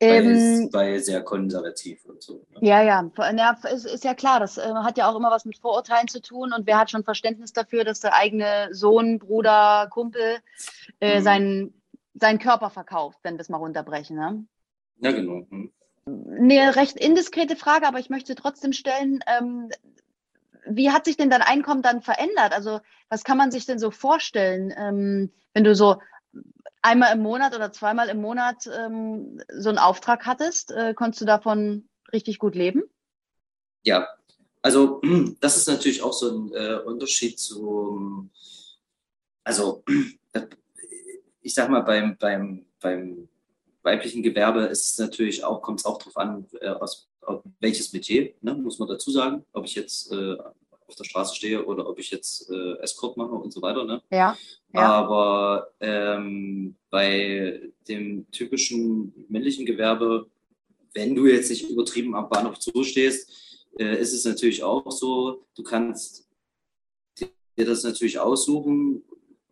Weil, 0.00 0.26
ähm, 0.26 0.68
weil 0.72 1.00
sehr 1.00 1.22
konservativ 1.22 2.04
und 2.04 2.22
so. 2.22 2.46
Ne? 2.50 2.58
Ja, 2.60 2.82
ja, 2.82 3.10
ja 3.36 3.58
ist, 3.72 3.84
ist, 3.84 4.04
ja 4.04 4.14
klar, 4.14 4.38
das 4.38 4.56
äh, 4.56 4.62
hat 4.62 4.96
ja 4.96 5.10
auch 5.10 5.16
immer 5.16 5.30
was 5.30 5.44
mit 5.44 5.58
Vorurteilen 5.58 6.08
zu 6.08 6.22
tun 6.22 6.52
und 6.52 6.66
wer 6.66 6.78
hat 6.78 6.90
schon 6.90 7.04
Verständnis 7.04 7.52
dafür, 7.52 7.84
dass 7.84 8.00
der 8.00 8.14
eigene 8.14 8.68
Sohn, 8.72 9.18
Bruder, 9.18 9.88
Kumpel 9.90 10.38
äh, 11.00 11.18
mhm. 11.18 11.24
seinen, 11.24 11.82
seinen 12.14 12.38
Körper 12.38 12.70
verkauft, 12.70 13.18
wenn 13.22 13.34
wir 13.34 13.40
es 13.40 13.48
mal 13.48 13.58
runterbrechen. 13.58 14.16
Ne? 14.16 14.44
Ja, 15.00 15.10
genau. 15.10 15.46
Mhm. 15.50 15.72
Eine 16.08 16.76
recht 16.76 16.96
indiskrete 16.96 17.56
Frage, 17.56 17.86
aber 17.86 17.98
ich 17.98 18.10
möchte 18.10 18.34
trotzdem 18.34 18.72
stellen, 18.72 19.20
ähm, 19.26 19.70
wie 20.66 20.90
hat 20.90 21.04
sich 21.04 21.16
denn 21.16 21.30
dein 21.30 21.42
Einkommen 21.42 21.82
dann 21.82 22.02
verändert? 22.02 22.52
Also 22.52 22.80
was 23.08 23.24
kann 23.24 23.38
man 23.38 23.50
sich 23.50 23.66
denn 23.66 23.78
so 23.78 23.90
vorstellen, 23.90 24.72
ähm, 24.76 25.32
wenn 25.54 25.64
du 25.64 25.74
so 25.74 25.96
einmal 26.82 27.14
im 27.14 27.22
Monat 27.22 27.54
oder 27.54 27.72
zweimal 27.72 28.08
im 28.08 28.20
Monat 28.20 28.66
ähm, 28.66 29.40
so 29.52 29.68
einen 29.68 29.78
Auftrag 29.78 30.26
hattest, 30.26 30.70
äh, 30.70 30.94
konntest 30.94 31.22
du 31.22 31.24
davon 31.24 31.88
richtig 32.12 32.38
gut 32.38 32.54
leben? 32.54 32.82
Ja, 33.82 34.08
also 34.62 35.00
das 35.40 35.56
ist 35.56 35.68
natürlich 35.68 36.02
auch 36.02 36.12
so 36.12 36.30
ein 36.30 36.52
äh, 36.54 36.78
Unterschied 36.84 37.38
zu, 37.38 38.28
also 39.44 39.84
ich 41.40 41.54
sag 41.54 41.70
mal, 41.70 41.80
beim, 41.80 42.16
beim, 42.18 42.66
beim 42.80 43.28
weiblichen 43.82 44.22
Gewerbe 44.22 44.62
ist 44.62 44.92
es 44.92 44.98
natürlich 44.98 45.44
auch, 45.44 45.62
kommt 45.62 45.80
es 45.80 45.86
auch 45.86 45.98
darauf 45.98 46.16
an, 46.16 46.46
äh, 46.60 46.68
aus, 46.68 47.08
aus 47.22 47.42
welches 47.60 47.92
Metier, 47.92 48.34
ne, 48.40 48.54
muss 48.54 48.78
man 48.78 48.88
dazu 48.88 49.10
sagen, 49.10 49.44
ob 49.52 49.64
ich 49.64 49.74
jetzt 49.74 50.12
äh, 50.12 50.36
auf 50.88 50.94
der 50.94 51.04
Straße 51.04 51.34
stehe 51.34 51.64
oder 51.64 51.88
ob 51.88 51.98
ich 51.98 52.10
jetzt 52.10 52.50
äh, 52.50 52.78
Escort 52.78 53.16
mache 53.16 53.32
und 53.32 53.52
so 53.52 53.60
weiter. 53.60 53.84
Ne? 53.84 54.02
Ja. 54.10 54.36
ja. 54.72 54.80
Aber 54.80 55.70
ähm, 55.80 56.76
bei 56.90 57.60
dem 57.86 58.30
typischen 58.30 59.12
männlichen 59.28 59.66
Gewerbe, 59.66 60.26
wenn 60.94 61.14
du 61.14 61.26
jetzt 61.26 61.50
nicht 61.50 61.68
übertrieben 61.68 62.14
am 62.14 62.28
Bahnhof 62.28 62.58
zustehst, 62.58 63.30
äh, 63.78 64.00
ist 64.00 64.14
es 64.14 64.24
natürlich 64.24 64.62
auch 64.62 64.90
so, 64.90 65.44
du 65.54 65.62
kannst 65.62 66.26
dir 67.20 67.64
das 67.66 67.84
natürlich 67.84 68.18
aussuchen, 68.18 69.02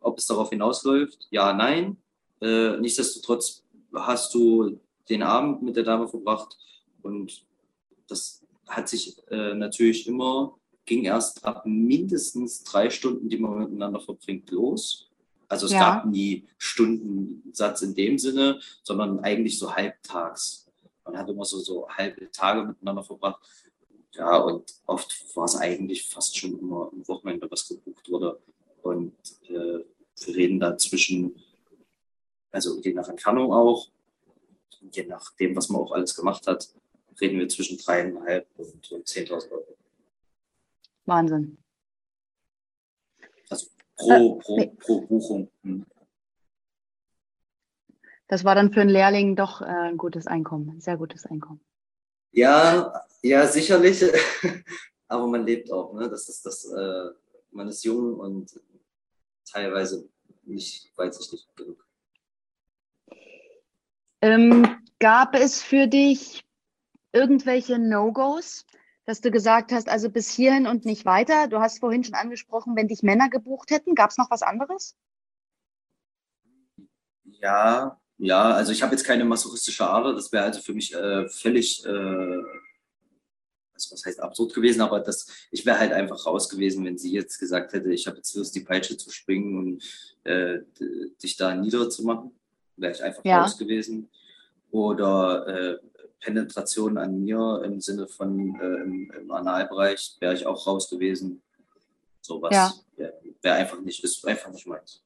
ob 0.01 0.19
es 0.19 0.27
darauf 0.27 0.51
hinausläuft. 0.51 1.27
Ja, 1.31 1.53
nein. 1.53 1.99
Äh, 2.41 2.79
nichtsdestotrotz 2.79 3.62
hast 3.94 4.35
du 4.35 4.81
den 5.09 5.22
Abend 5.22 5.62
mit 5.62 5.77
der 5.77 5.85
Dame 5.85 6.09
verbracht 6.09 6.57
und 7.03 7.44
das 8.09 8.42
hat 8.66 8.88
sich 8.88 9.16
äh, 9.31 9.55
natürlich 9.55 10.07
immer 10.07 10.57
ging 10.87 11.05
erst 11.05 11.44
ab 11.44 11.66
mindestens 11.66 12.62
drei 12.62 12.88
Stunden, 12.90 13.29
die 13.29 13.38
man 13.38 13.59
miteinander 13.59 14.01
verbringt, 14.01 14.51
los. 14.51 15.09
Also 15.49 15.66
es 15.66 15.72
ja. 15.72 15.81
gab 15.81 16.07
nie 16.07 16.44
Stundensatz 16.59 17.83
in 17.83 17.94
dem 17.94 18.18
Sinne, 18.18 18.61
sondern 18.83 19.20
eigentlich 19.20 19.59
so 19.59 19.75
halbtags. 19.75 20.66
Man 21.05 21.18
hat 21.18 21.29
immer 21.29 21.44
so, 21.44 21.59
so 21.59 21.88
halbe 21.88 22.31
Tage 22.31 22.64
miteinander 22.64 23.05
verbracht. 23.05 23.40
Ja, 24.14 24.38
und 24.38 24.75
oft 24.87 25.37
war 25.37 25.44
es 25.44 25.57
eigentlich 25.57 26.09
fast 26.09 26.37
schon 26.37 26.59
immer 26.59 26.90
am 26.92 27.07
Wochenende, 27.07 27.51
was 27.51 27.68
gebucht 27.68 28.11
wurde. 28.11 28.38
Und 28.83 29.12
äh, 29.49 29.85
wir 30.25 30.35
reden 30.35 30.59
da 30.59 30.77
zwischen, 30.79 31.37
also 32.57 32.81
je 32.81 32.95
nach 32.95 33.09
Entfernung 33.09 33.53
auch, 33.53 33.90
je 34.90 35.05
nachdem, 35.05 35.55
was 35.55 35.69
man 35.69 35.83
auch 35.83 35.92
alles 35.92 36.16
gemacht 36.16 36.47
hat, 36.47 36.73
reden 37.21 37.38
wir 37.38 37.49
zwischen 37.49 37.77
dreieinhalb 37.77 38.49
und, 38.57 38.92
und 38.92 39.07
10.000 39.07 39.53
Euro. 39.53 39.77
Wahnsinn. 41.05 41.59
Also 43.51 43.66
pro, 43.95 44.11
äh, 44.11 44.40
pro, 44.40 44.57
nee. 44.57 44.73
pro 44.79 45.01
Buchung. 45.03 45.51
Hm. 45.62 45.85
Das 48.29 48.42
war 48.42 48.55
dann 48.55 48.73
für 48.73 48.81
einen 48.81 48.90
Lehrling 48.90 49.37
doch 49.37 49.61
äh, 49.61 49.66
ein 49.66 49.99
gutes 49.99 50.27
Einkommen, 50.27 50.71
ein 50.71 50.81
sehr 50.81 50.97
gutes 50.97 51.27
Einkommen. 51.27 51.61
Ja, 52.33 53.05
ja, 53.23 53.47
sicherlich. 53.47 54.03
Aber 55.09 55.27
man 55.27 55.45
lebt 55.45 55.71
auch, 55.71 55.92
ne? 55.92 56.09
Das 56.09 56.29
ist 56.29 56.45
das, 56.45 56.64
äh, 56.64 57.11
man 57.51 57.69
ist 57.69 57.85
jung 57.85 58.19
und 58.19 58.59
teilweise 59.45 60.09
nicht 60.42 60.90
weitsichtig 60.97 61.47
genug. 61.55 61.86
Ähm, 64.27 64.67
gab 64.99 65.37
es 65.37 65.62
für 65.62 65.87
dich 65.87 66.45
irgendwelche 67.12 67.79
No-Gos? 67.79 68.67
dass 69.07 69.21
du 69.21 69.31
gesagt 69.31 69.71
hast, 69.71 69.89
also 69.89 70.11
bis 70.11 70.29
hierhin 70.31 70.67
und 70.67 70.85
nicht 70.85 71.05
weiter. 71.05 71.47
Du 71.47 71.61
hast 71.61 71.79
vorhin 71.79 72.03
schon 72.03 72.15
angesprochen, 72.15 72.75
wenn 72.75 72.89
dich 72.89 73.05
Männer 73.05 73.31
gebucht 73.31 73.71
hätten. 73.71 73.95
Gab 73.95 74.11
es 74.11 74.19
noch 74.19 74.33
was 74.33 74.43
anderes? 74.43 74.97
Ja, 77.23 78.01
ja, 78.19 78.51
also 78.51 78.73
ich 78.73 78.83
habe 78.83 78.93
jetzt 78.93 79.05
keine 79.05 79.25
masochistische 79.25 79.89
Ader. 79.89 80.12
Das 80.12 80.33
wäre 80.33 80.45
also 80.45 80.61
für 80.61 80.75
mich 80.75 80.93
äh, 80.93 81.29
völlig, 81.29 81.87
äh, 81.87 82.43
was 83.75 84.05
heißt 84.05 84.19
absurd 84.19 84.55
gewesen, 84.55 84.81
aber 84.81 84.99
das, 84.99 85.29
ich 85.53 85.65
wäre 85.65 85.79
halt 85.79 85.93
einfach 85.93 86.27
raus 86.27 86.49
gewesen, 86.49 86.85
wenn 86.85 86.99
sie 86.99 87.12
jetzt 87.12 87.39
gesagt 87.39 87.75
hätte, 87.75 87.93
ich 87.93 88.09
habe 88.09 88.17
jetzt 88.17 88.35
Lust, 88.35 88.57
die 88.57 88.65
Peitsche 88.65 88.97
zu 88.97 89.11
springen 89.11 89.57
und 89.57 89.83
äh, 90.25 90.62
dich 91.23 91.37
da 91.37 91.55
niederzumachen. 91.55 92.36
Wäre 92.77 92.93
ich 92.93 93.03
einfach 93.03 93.25
ja. 93.25 93.43
raus 93.43 93.57
gewesen. 93.57 94.09
Oder 94.71 95.47
äh, 95.47 95.79
Penetration 96.21 96.99
an 96.99 97.21
mir 97.21 97.62
im 97.65 97.81
Sinne 97.81 98.09
von 98.09 98.59
äh, 98.61 98.83
im, 98.83 99.12
im, 99.19 99.31
Analbereich 99.31 100.17
wäre 100.21 100.35
ich 100.35 100.47
auch 100.47 100.67
raus 100.67 100.91
gewesen. 100.91 101.43
Sowas 102.21 102.55
ja. 102.55 102.73
wäre 102.97 103.15
wär 103.43 103.55
einfach 103.55 103.81
nicht, 103.81 104.03
ist 104.03 104.27
einfach 104.27 104.51
nicht 104.51 104.67
meins. 104.67 105.03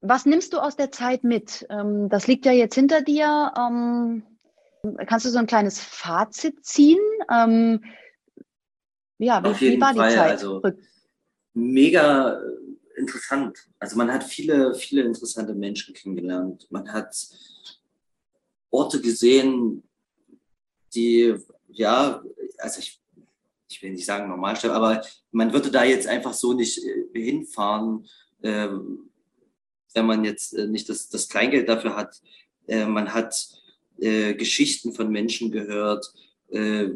Was 0.00 0.26
nimmst 0.26 0.52
du 0.52 0.58
aus 0.58 0.76
der 0.76 0.90
Zeit 0.90 1.24
mit? 1.24 1.66
Ähm, 1.70 2.08
das 2.08 2.26
liegt 2.26 2.44
ja 2.44 2.52
jetzt 2.52 2.74
hinter 2.74 3.00
dir. 3.00 3.52
Ähm, 3.56 4.22
kannst 5.06 5.24
du 5.24 5.30
so 5.30 5.38
ein 5.38 5.46
kleines 5.46 5.80
Fazit 5.80 6.64
ziehen? 6.64 7.00
Ähm, 7.32 7.82
ja, 9.18 9.42
wie, 9.60 9.80
war 9.80 9.92
die 9.92 9.98
Fall, 9.98 10.10
Zeit? 10.12 10.30
also- 10.32 10.62
mega 11.54 12.40
interessant. 12.96 13.58
Also 13.78 13.96
man 13.96 14.12
hat 14.12 14.24
viele, 14.24 14.74
viele 14.74 15.02
interessante 15.02 15.54
Menschen 15.54 15.94
kennengelernt. 15.94 16.66
Man 16.70 16.92
hat 16.92 17.16
Orte 18.70 19.00
gesehen, 19.00 19.82
die, 20.94 21.34
ja, 21.68 22.22
also 22.58 22.80
ich, 22.80 23.00
ich 23.68 23.82
will 23.82 23.92
nicht 23.92 24.06
sagen 24.06 24.28
Normalstadt, 24.28 24.70
aber 24.70 25.02
man 25.32 25.52
würde 25.52 25.70
da 25.70 25.84
jetzt 25.84 26.06
einfach 26.06 26.32
so 26.32 26.52
nicht 26.52 26.78
äh, 26.84 27.20
hinfahren, 27.20 28.06
ähm, 28.42 29.10
wenn 29.94 30.06
man 30.06 30.24
jetzt 30.24 30.54
äh, 30.54 30.66
nicht 30.66 30.88
das, 30.88 31.08
das 31.08 31.28
Kleingeld 31.28 31.68
dafür 31.68 31.96
hat. 31.96 32.20
Äh, 32.66 32.86
man 32.86 33.12
hat 33.12 33.48
äh, 33.98 34.34
Geschichten 34.34 34.92
von 34.92 35.10
Menschen 35.10 35.50
gehört. 35.50 36.12
Äh, 36.50 36.90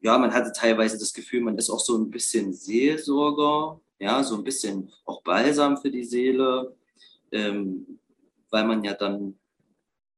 ja, 0.00 0.18
man 0.18 0.32
hatte 0.34 0.52
teilweise 0.52 0.98
das 0.98 1.14
Gefühl, 1.14 1.40
man 1.40 1.56
ist 1.56 1.70
auch 1.70 1.80
so 1.80 1.96
ein 1.96 2.10
bisschen 2.10 2.52
Seelsorger, 2.52 3.80
ja, 3.98 4.22
so 4.22 4.36
ein 4.36 4.44
bisschen 4.44 4.92
auch 5.04 5.22
Balsam 5.22 5.76
für 5.76 5.90
die 5.90 6.04
Seele, 6.04 6.76
ähm, 7.32 7.98
weil 8.50 8.64
man 8.64 8.84
ja 8.84 8.94
dann 8.94 9.38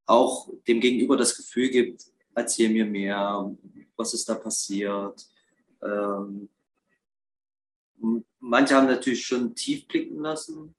auch 0.07 0.49
dem 0.67 0.81
Gegenüber 0.81 1.17
das 1.17 1.37
Gefühl 1.37 1.69
gibt, 1.69 2.05
erzähl 2.35 2.71
mir 2.71 2.87
mehr, 2.87 3.57
was 3.97 4.15
ist 4.15 4.29
da 4.29 4.35
passiert. 4.35 5.27
Ähm, 5.83 6.49
manche 8.39 8.75
haben 8.75 8.87
natürlich 8.87 9.27
schon 9.27 9.55
tief 9.55 9.87
blicken 9.89 10.21
lassen. 10.21 10.75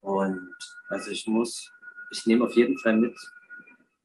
Und 0.00 0.56
also 0.88 1.10
ich 1.10 1.26
muss, 1.26 1.70
ich 2.10 2.26
nehme 2.26 2.46
auf 2.46 2.56
jeden 2.56 2.78
Fall 2.78 2.96
mit, 2.96 3.16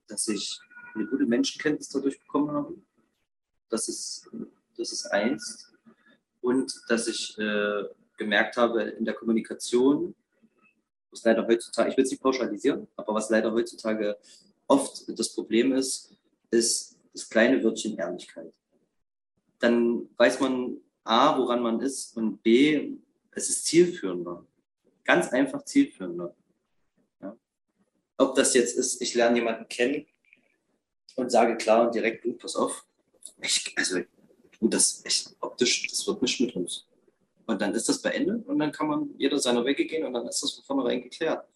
dass 0.08 0.28
ich 0.28 0.60
eine 0.94 1.08
gute 1.08 1.26
Menschenkenntnis 1.26 1.90
dadurch 1.90 2.20
bekommen 2.20 2.52
habe. 2.52 2.76
Das 3.70 3.88
ist, 3.90 4.30
das 4.78 4.92
ist 4.92 5.08
eins. 5.08 5.75
Und 6.46 6.80
dass 6.90 7.08
ich 7.08 7.36
äh, 7.40 7.86
gemerkt 8.18 8.56
habe 8.56 8.84
in 8.84 9.04
der 9.04 9.16
Kommunikation, 9.16 10.14
was 11.10 11.24
leider 11.24 11.48
heutzutage, 11.48 11.90
ich 11.90 11.98
will 11.98 12.04
es 12.04 12.12
nicht 12.12 12.22
pauschalisieren, 12.22 12.88
aber 12.96 13.16
was 13.16 13.32
leider 13.32 13.52
heutzutage 13.52 14.16
oft 14.68 15.06
das 15.08 15.34
Problem 15.34 15.74
ist, 15.74 16.16
ist 16.52 17.00
das 17.14 17.28
kleine 17.28 17.64
Wörtchen 17.64 17.98
Ehrlichkeit. 17.98 18.54
Dann 19.58 20.08
weiß 20.18 20.40
man 20.40 20.78
A, 21.04 21.36
woran 21.36 21.64
man 21.64 21.82
ist 21.82 22.16
und 22.16 22.44
B, 22.44 22.92
es 23.32 23.50
ist 23.50 23.66
zielführender. 23.66 24.46
Ganz 25.04 25.30
einfach 25.30 25.66
zielführender. 25.66 26.36
Ja. 27.22 27.36
Ob 28.20 28.36
das 28.36 28.54
jetzt 28.54 28.78
ist, 28.78 29.02
ich 29.02 29.16
lerne 29.16 29.40
jemanden 29.40 29.68
kennen 29.68 30.06
und 31.16 31.32
sage 31.32 31.58
klar 31.58 31.88
und 31.88 31.96
direkt, 31.96 32.24
du, 32.24 32.34
pass 32.34 32.56
auf, 32.56 32.86
ich, 33.42 33.74
also 33.76 34.02
du, 34.60 34.68
das 34.68 35.04
echt 35.06 35.36
optisch, 35.40 35.88
das 35.88 36.06
wird 36.08 36.22
nicht 36.22 36.40
mit 36.42 36.56
uns. 36.56 36.86
Und 37.48 37.62
dann 37.62 37.74
ist 37.76 37.88
das 37.88 38.02
beendet 38.02 38.48
und 38.48 38.58
dann 38.60 38.72
kann 38.72 38.88
man 38.88 39.14
jeder 39.18 39.38
seiner 39.38 39.64
Wege 39.66 39.86
gehen 39.86 40.06
und 40.06 40.14
dann 40.14 40.28
ist 40.28 40.42
das 40.42 40.54
von 40.54 40.64
vornherein 40.64 41.02
geklärt. 41.02 41.48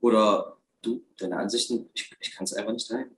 Oder 0.00 0.56
du, 0.80 1.02
deine 1.16 1.38
Ansichten, 1.38 1.90
ich, 1.94 2.10
ich 2.20 2.32
kann 2.32 2.44
es 2.44 2.52
einfach 2.52 2.72
nicht 2.72 2.88
teilen. 2.88 3.16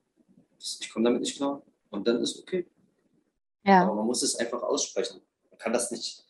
Ich 0.59 0.91
komme 0.91 1.05
damit 1.05 1.21
nicht 1.21 1.37
klar. 1.37 1.63
Und 1.91 2.07
dann 2.07 2.23
ist 2.23 2.39
okay. 2.39 2.67
Ja. 3.65 3.83
Aber 3.83 3.95
man 3.95 4.07
muss 4.07 4.23
es 4.23 4.37
einfach 4.37 4.63
aussprechen. 4.63 5.21
Man 5.51 5.59
kann 5.59 5.73
das 5.73 5.91
nicht. 5.91 6.25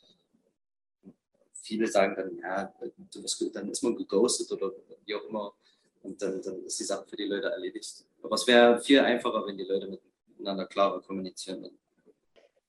Viele 1.63 1.87
sagen 1.87 2.15
dann, 2.17 2.39
ja, 2.39 2.73
du 3.13 3.23
wirst, 3.23 3.45
dann 3.55 3.71
ist 3.71 3.83
man 3.83 3.97
geghostet 3.97 4.51
oder 4.53 4.73
wie 5.05 5.15
auch 5.15 5.25
immer. 5.25 5.55
Und 6.03 6.21
dann, 6.23 6.41
dann 6.41 6.65
ist 6.65 6.79
die 6.79 6.85
Sache 6.85 7.07
für 7.07 7.17
die 7.17 7.25
Leute 7.25 7.49
erledigt. 7.49 8.05
Aber 8.23 8.35
es 8.35 8.47
wäre 8.47 8.81
viel 8.81 9.01
einfacher, 9.01 9.45
wenn 9.47 9.59
die 9.59 9.65
Leute 9.65 10.01
miteinander 10.29 10.67
klarer 10.67 11.01
kommunizieren 11.03 11.63
würden. 11.63 11.79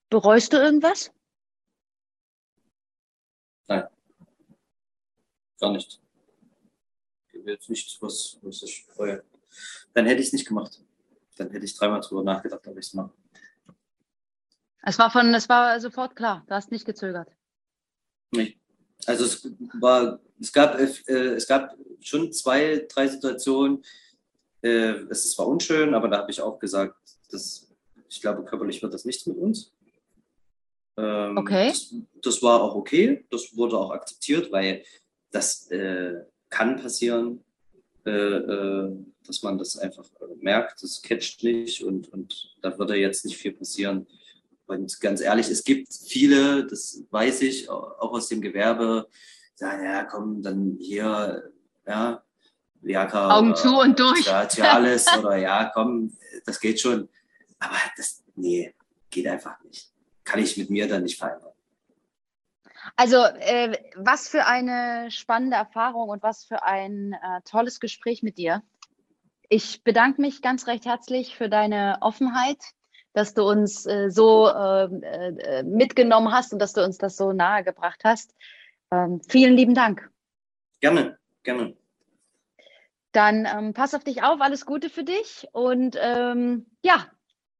Bereust 0.10 0.54
du 0.54 0.58
irgendwas? 0.58 1.12
Gar 5.60 5.72
nicht. 5.72 6.00
Jetzt 7.46 7.70
nichts, 7.70 8.02
was, 8.02 8.38
was 8.42 8.62
ich 8.64 8.86
freue. 8.86 9.24
Dann 9.94 10.06
hätte 10.06 10.22
ich 10.22 10.28
es 10.28 10.34
nicht 10.34 10.48
gemacht. 10.48 10.82
Dann 11.38 11.50
hätte 11.52 11.66
ich 11.66 11.76
dreimal 11.76 12.02
drüber 12.02 12.24
nachgedacht, 12.24 12.68
ob 12.68 12.78
ich 12.78 12.88
es 12.88 12.94
mache. 12.94 13.12
Es 14.84 15.00
war 15.00 15.12
von, 15.12 15.34
es 15.34 15.50
war 15.50 15.80
sofort 15.80 16.16
klar. 16.16 16.44
Du 16.48 16.54
hast 16.54 16.72
nicht 16.72 16.86
gezögert. 16.86 17.30
Nee. 18.32 18.58
Also 19.06 19.26
es 19.26 19.50
war, 19.80 20.20
es 20.40 20.52
gab, 20.52 20.80
äh, 20.80 20.84
es 21.36 21.48
gab 21.48 21.76
schon 22.02 22.32
zwei, 22.34 22.86
drei 22.90 23.08
Situationen. 23.08 23.84
Äh, 24.62 25.06
es 25.10 25.32
zwar 25.32 25.48
unschön, 25.48 25.94
aber 25.94 26.08
da 26.08 26.20
habe 26.20 26.32
ich 26.32 26.42
auch 26.42 26.60
gesagt, 26.60 26.96
dass 27.32 27.68
ich 28.10 28.22
glaube, 28.22 28.46
körperlich 28.46 28.82
wird 28.82 28.94
das 28.94 29.06
nichts 29.06 29.26
mit 29.26 29.38
uns. 29.38 29.74
Ähm, 30.98 31.38
Okay. 31.38 31.70
Das, 31.70 31.94
das 32.24 32.44
war 32.44 32.62
auch 32.62 32.76
okay, 32.76 33.26
das 33.30 33.56
wurde 33.56 33.78
auch 33.78 33.92
akzeptiert, 33.92 34.52
weil 34.52 34.84
das 35.32 35.70
äh, 35.70 36.24
kann 36.50 36.78
passieren, 36.82 37.44
äh, 38.06 38.12
äh, 38.12 38.96
dass 39.26 39.44
man 39.44 39.58
das 39.58 39.78
einfach 39.78 40.06
äh, 40.22 40.36
merkt, 40.40 40.82
das 40.82 41.02
catcht 41.02 41.44
nicht 41.44 41.84
und, 41.84 42.12
und 42.14 42.56
da 42.62 42.78
würde 42.80 42.96
jetzt 42.96 43.26
nicht 43.26 43.38
viel 43.38 43.52
passieren. 43.52 44.08
Und 44.66 45.00
ganz 45.00 45.22
ehrlich, 45.22 45.50
es 45.50 45.64
gibt 45.64 45.94
viele, 45.94 46.66
das 46.66 47.04
weiß 47.12 47.42
ich, 47.44 47.70
auch 47.70 48.14
aus 48.14 48.28
dem 48.28 48.42
Gewerbe, 48.42 49.08
sagen, 49.56 49.84
ja, 49.84 50.04
komm, 50.04 50.42
dann 50.42 50.78
hier, 50.80 51.52
ja, 51.86 52.24
Viagra 52.82 53.38
Augen 53.38 53.56
zu 53.56 53.78
und 53.78 54.00
durch. 54.00 54.24
Cialis 54.50 55.06
oder 55.20 55.38
ja, 55.38 55.72
komm, 55.74 56.16
das 56.46 56.60
geht 56.60 56.80
schon. 56.80 57.10
Aber 57.60 57.76
das, 57.96 58.24
nee, 58.36 58.74
geht 59.10 59.28
einfach 59.28 59.62
nicht. 59.64 59.90
Kann 60.28 60.42
ich 60.42 60.58
mit 60.58 60.70
mir 60.70 60.90
dann 60.90 61.04
nicht 61.04 61.18
vereinbaren. 61.18 61.56
Also, 62.98 63.18
äh, 63.18 63.78
was 63.96 64.28
für 64.28 64.46
eine 64.46 65.10
spannende 65.10 65.56
Erfahrung 65.56 66.10
und 66.10 66.22
was 66.22 66.44
für 66.44 66.64
ein 66.64 67.14
äh, 67.14 67.42
tolles 67.46 67.80
Gespräch 67.80 68.24
mit 68.24 68.38
dir. 68.38 68.62
Ich 69.50 69.84
bedanke 69.84 70.20
mich 70.20 70.42
ganz 70.42 70.68
recht 70.68 70.86
herzlich 70.86 71.38
für 71.38 71.48
deine 71.48 72.00
Offenheit, 72.02 72.58
dass 73.14 73.34
du 73.34 73.44
uns 73.44 73.86
äh, 73.86 74.10
so 74.10 74.50
ähm, 74.50 75.02
äh, 75.02 75.64
mitgenommen 75.64 76.34
hast 76.34 76.52
und 76.52 76.60
dass 76.60 76.74
du 76.74 76.84
uns 76.84 76.98
das 76.98 77.16
so 77.16 77.32
nahegebracht 77.32 78.02
hast. 78.04 78.36
Ähm, 78.92 79.22
vielen 79.30 79.56
lieben 79.56 79.74
Dank. 79.74 80.12
Gerne, 80.82 81.18
gerne. 81.44 81.78
Dann 83.14 83.46
ähm, 83.46 83.74
pass 83.74 83.94
auf 83.94 84.04
dich 84.04 84.24
auf, 84.24 84.42
alles 84.42 84.66
Gute 84.66 84.90
für 84.90 85.06
dich 85.06 85.48
und 85.54 85.98
ähm, 86.00 86.66
ja, 86.84 87.08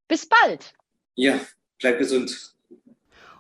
bis 0.10 0.28
bald. 0.28 0.74
Ja, 1.16 1.40
bleib 1.80 1.98
gesund. 2.00 2.57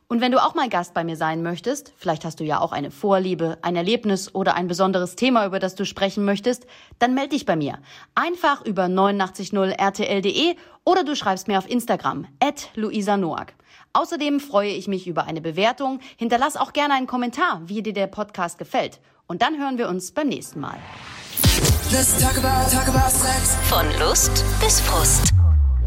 Und 0.09 0.21
wenn 0.21 0.31
du 0.31 0.41
auch 0.41 0.55
mal 0.55 0.69
Gast 0.69 0.93
bei 0.93 1.03
mir 1.03 1.17
sein 1.17 1.43
möchtest, 1.43 1.91
vielleicht 1.97 2.23
hast 2.23 2.39
du 2.39 2.45
ja 2.45 2.61
auch 2.61 2.71
eine 2.71 2.91
Vorliebe, 2.91 3.57
ein 3.61 3.75
Erlebnis 3.75 4.33
oder 4.33 4.55
ein 4.55 4.67
besonderes 4.67 5.15
Thema, 5.15 5.45
über 5.45 5.59
das 5.59 5.75
du 5.75 5.85
sprechen 5.85 6.23
möchtest, 6.23 6.65
dann 6.97 7.13
melde 7.13 7.31
dich 7.31 7.45
bei 7.45 7.57
mir. 7.57 7.79
Einfach 8.15 8.63
über 8.65 8.85
890rtl.de 8.85 10.55
oder 10.85 11.03
du 11.03 11.13
schreibst 11.13 11.49
mir 11.49 11.57
auf 11.57 11.69
Instagram, 11.69 12.25
at 12.39 12.69
Luisa 12.75 13.17
Noack. 13.17 13.53
Außerdem 13.91 14.39
freue 14.39 14.71
ich 14.71 14.87
mich 14.87 15.07
über 15.07 15.25
eine 15.25 15.41
Bewertung. 15.41 15.99
Hinterlass 16.15 16.55
auch 16.55 16.71
gerne 16.71 16.93
einen 16.93 17.07
Kommentar, 17.07 17.61
wie 17.65 17.81
dir 17.81 17.93
der 17.93 18.07
Podcast 18.07 18.57
gefällt. 18.57 18.99
Und 19.27 19.41
dann 19.41 19.57
hören 19.59 19.77
wir 19.77 19.89
uns 19.89 20.13
beim 20.13 20.29
nächsten 20.29 20.61
Mal. 20.61 20.77
Let's 21.91 22.17
talk 22.21 22.37
about, 22.37 22.71
talk 22.71 22.87
about 22.87 23.09
sex. 23.09 23.57
Von 23.69 23.85
Lust 23.99 24.45
bis 24.61 24.79
Frust. 24.81 25.36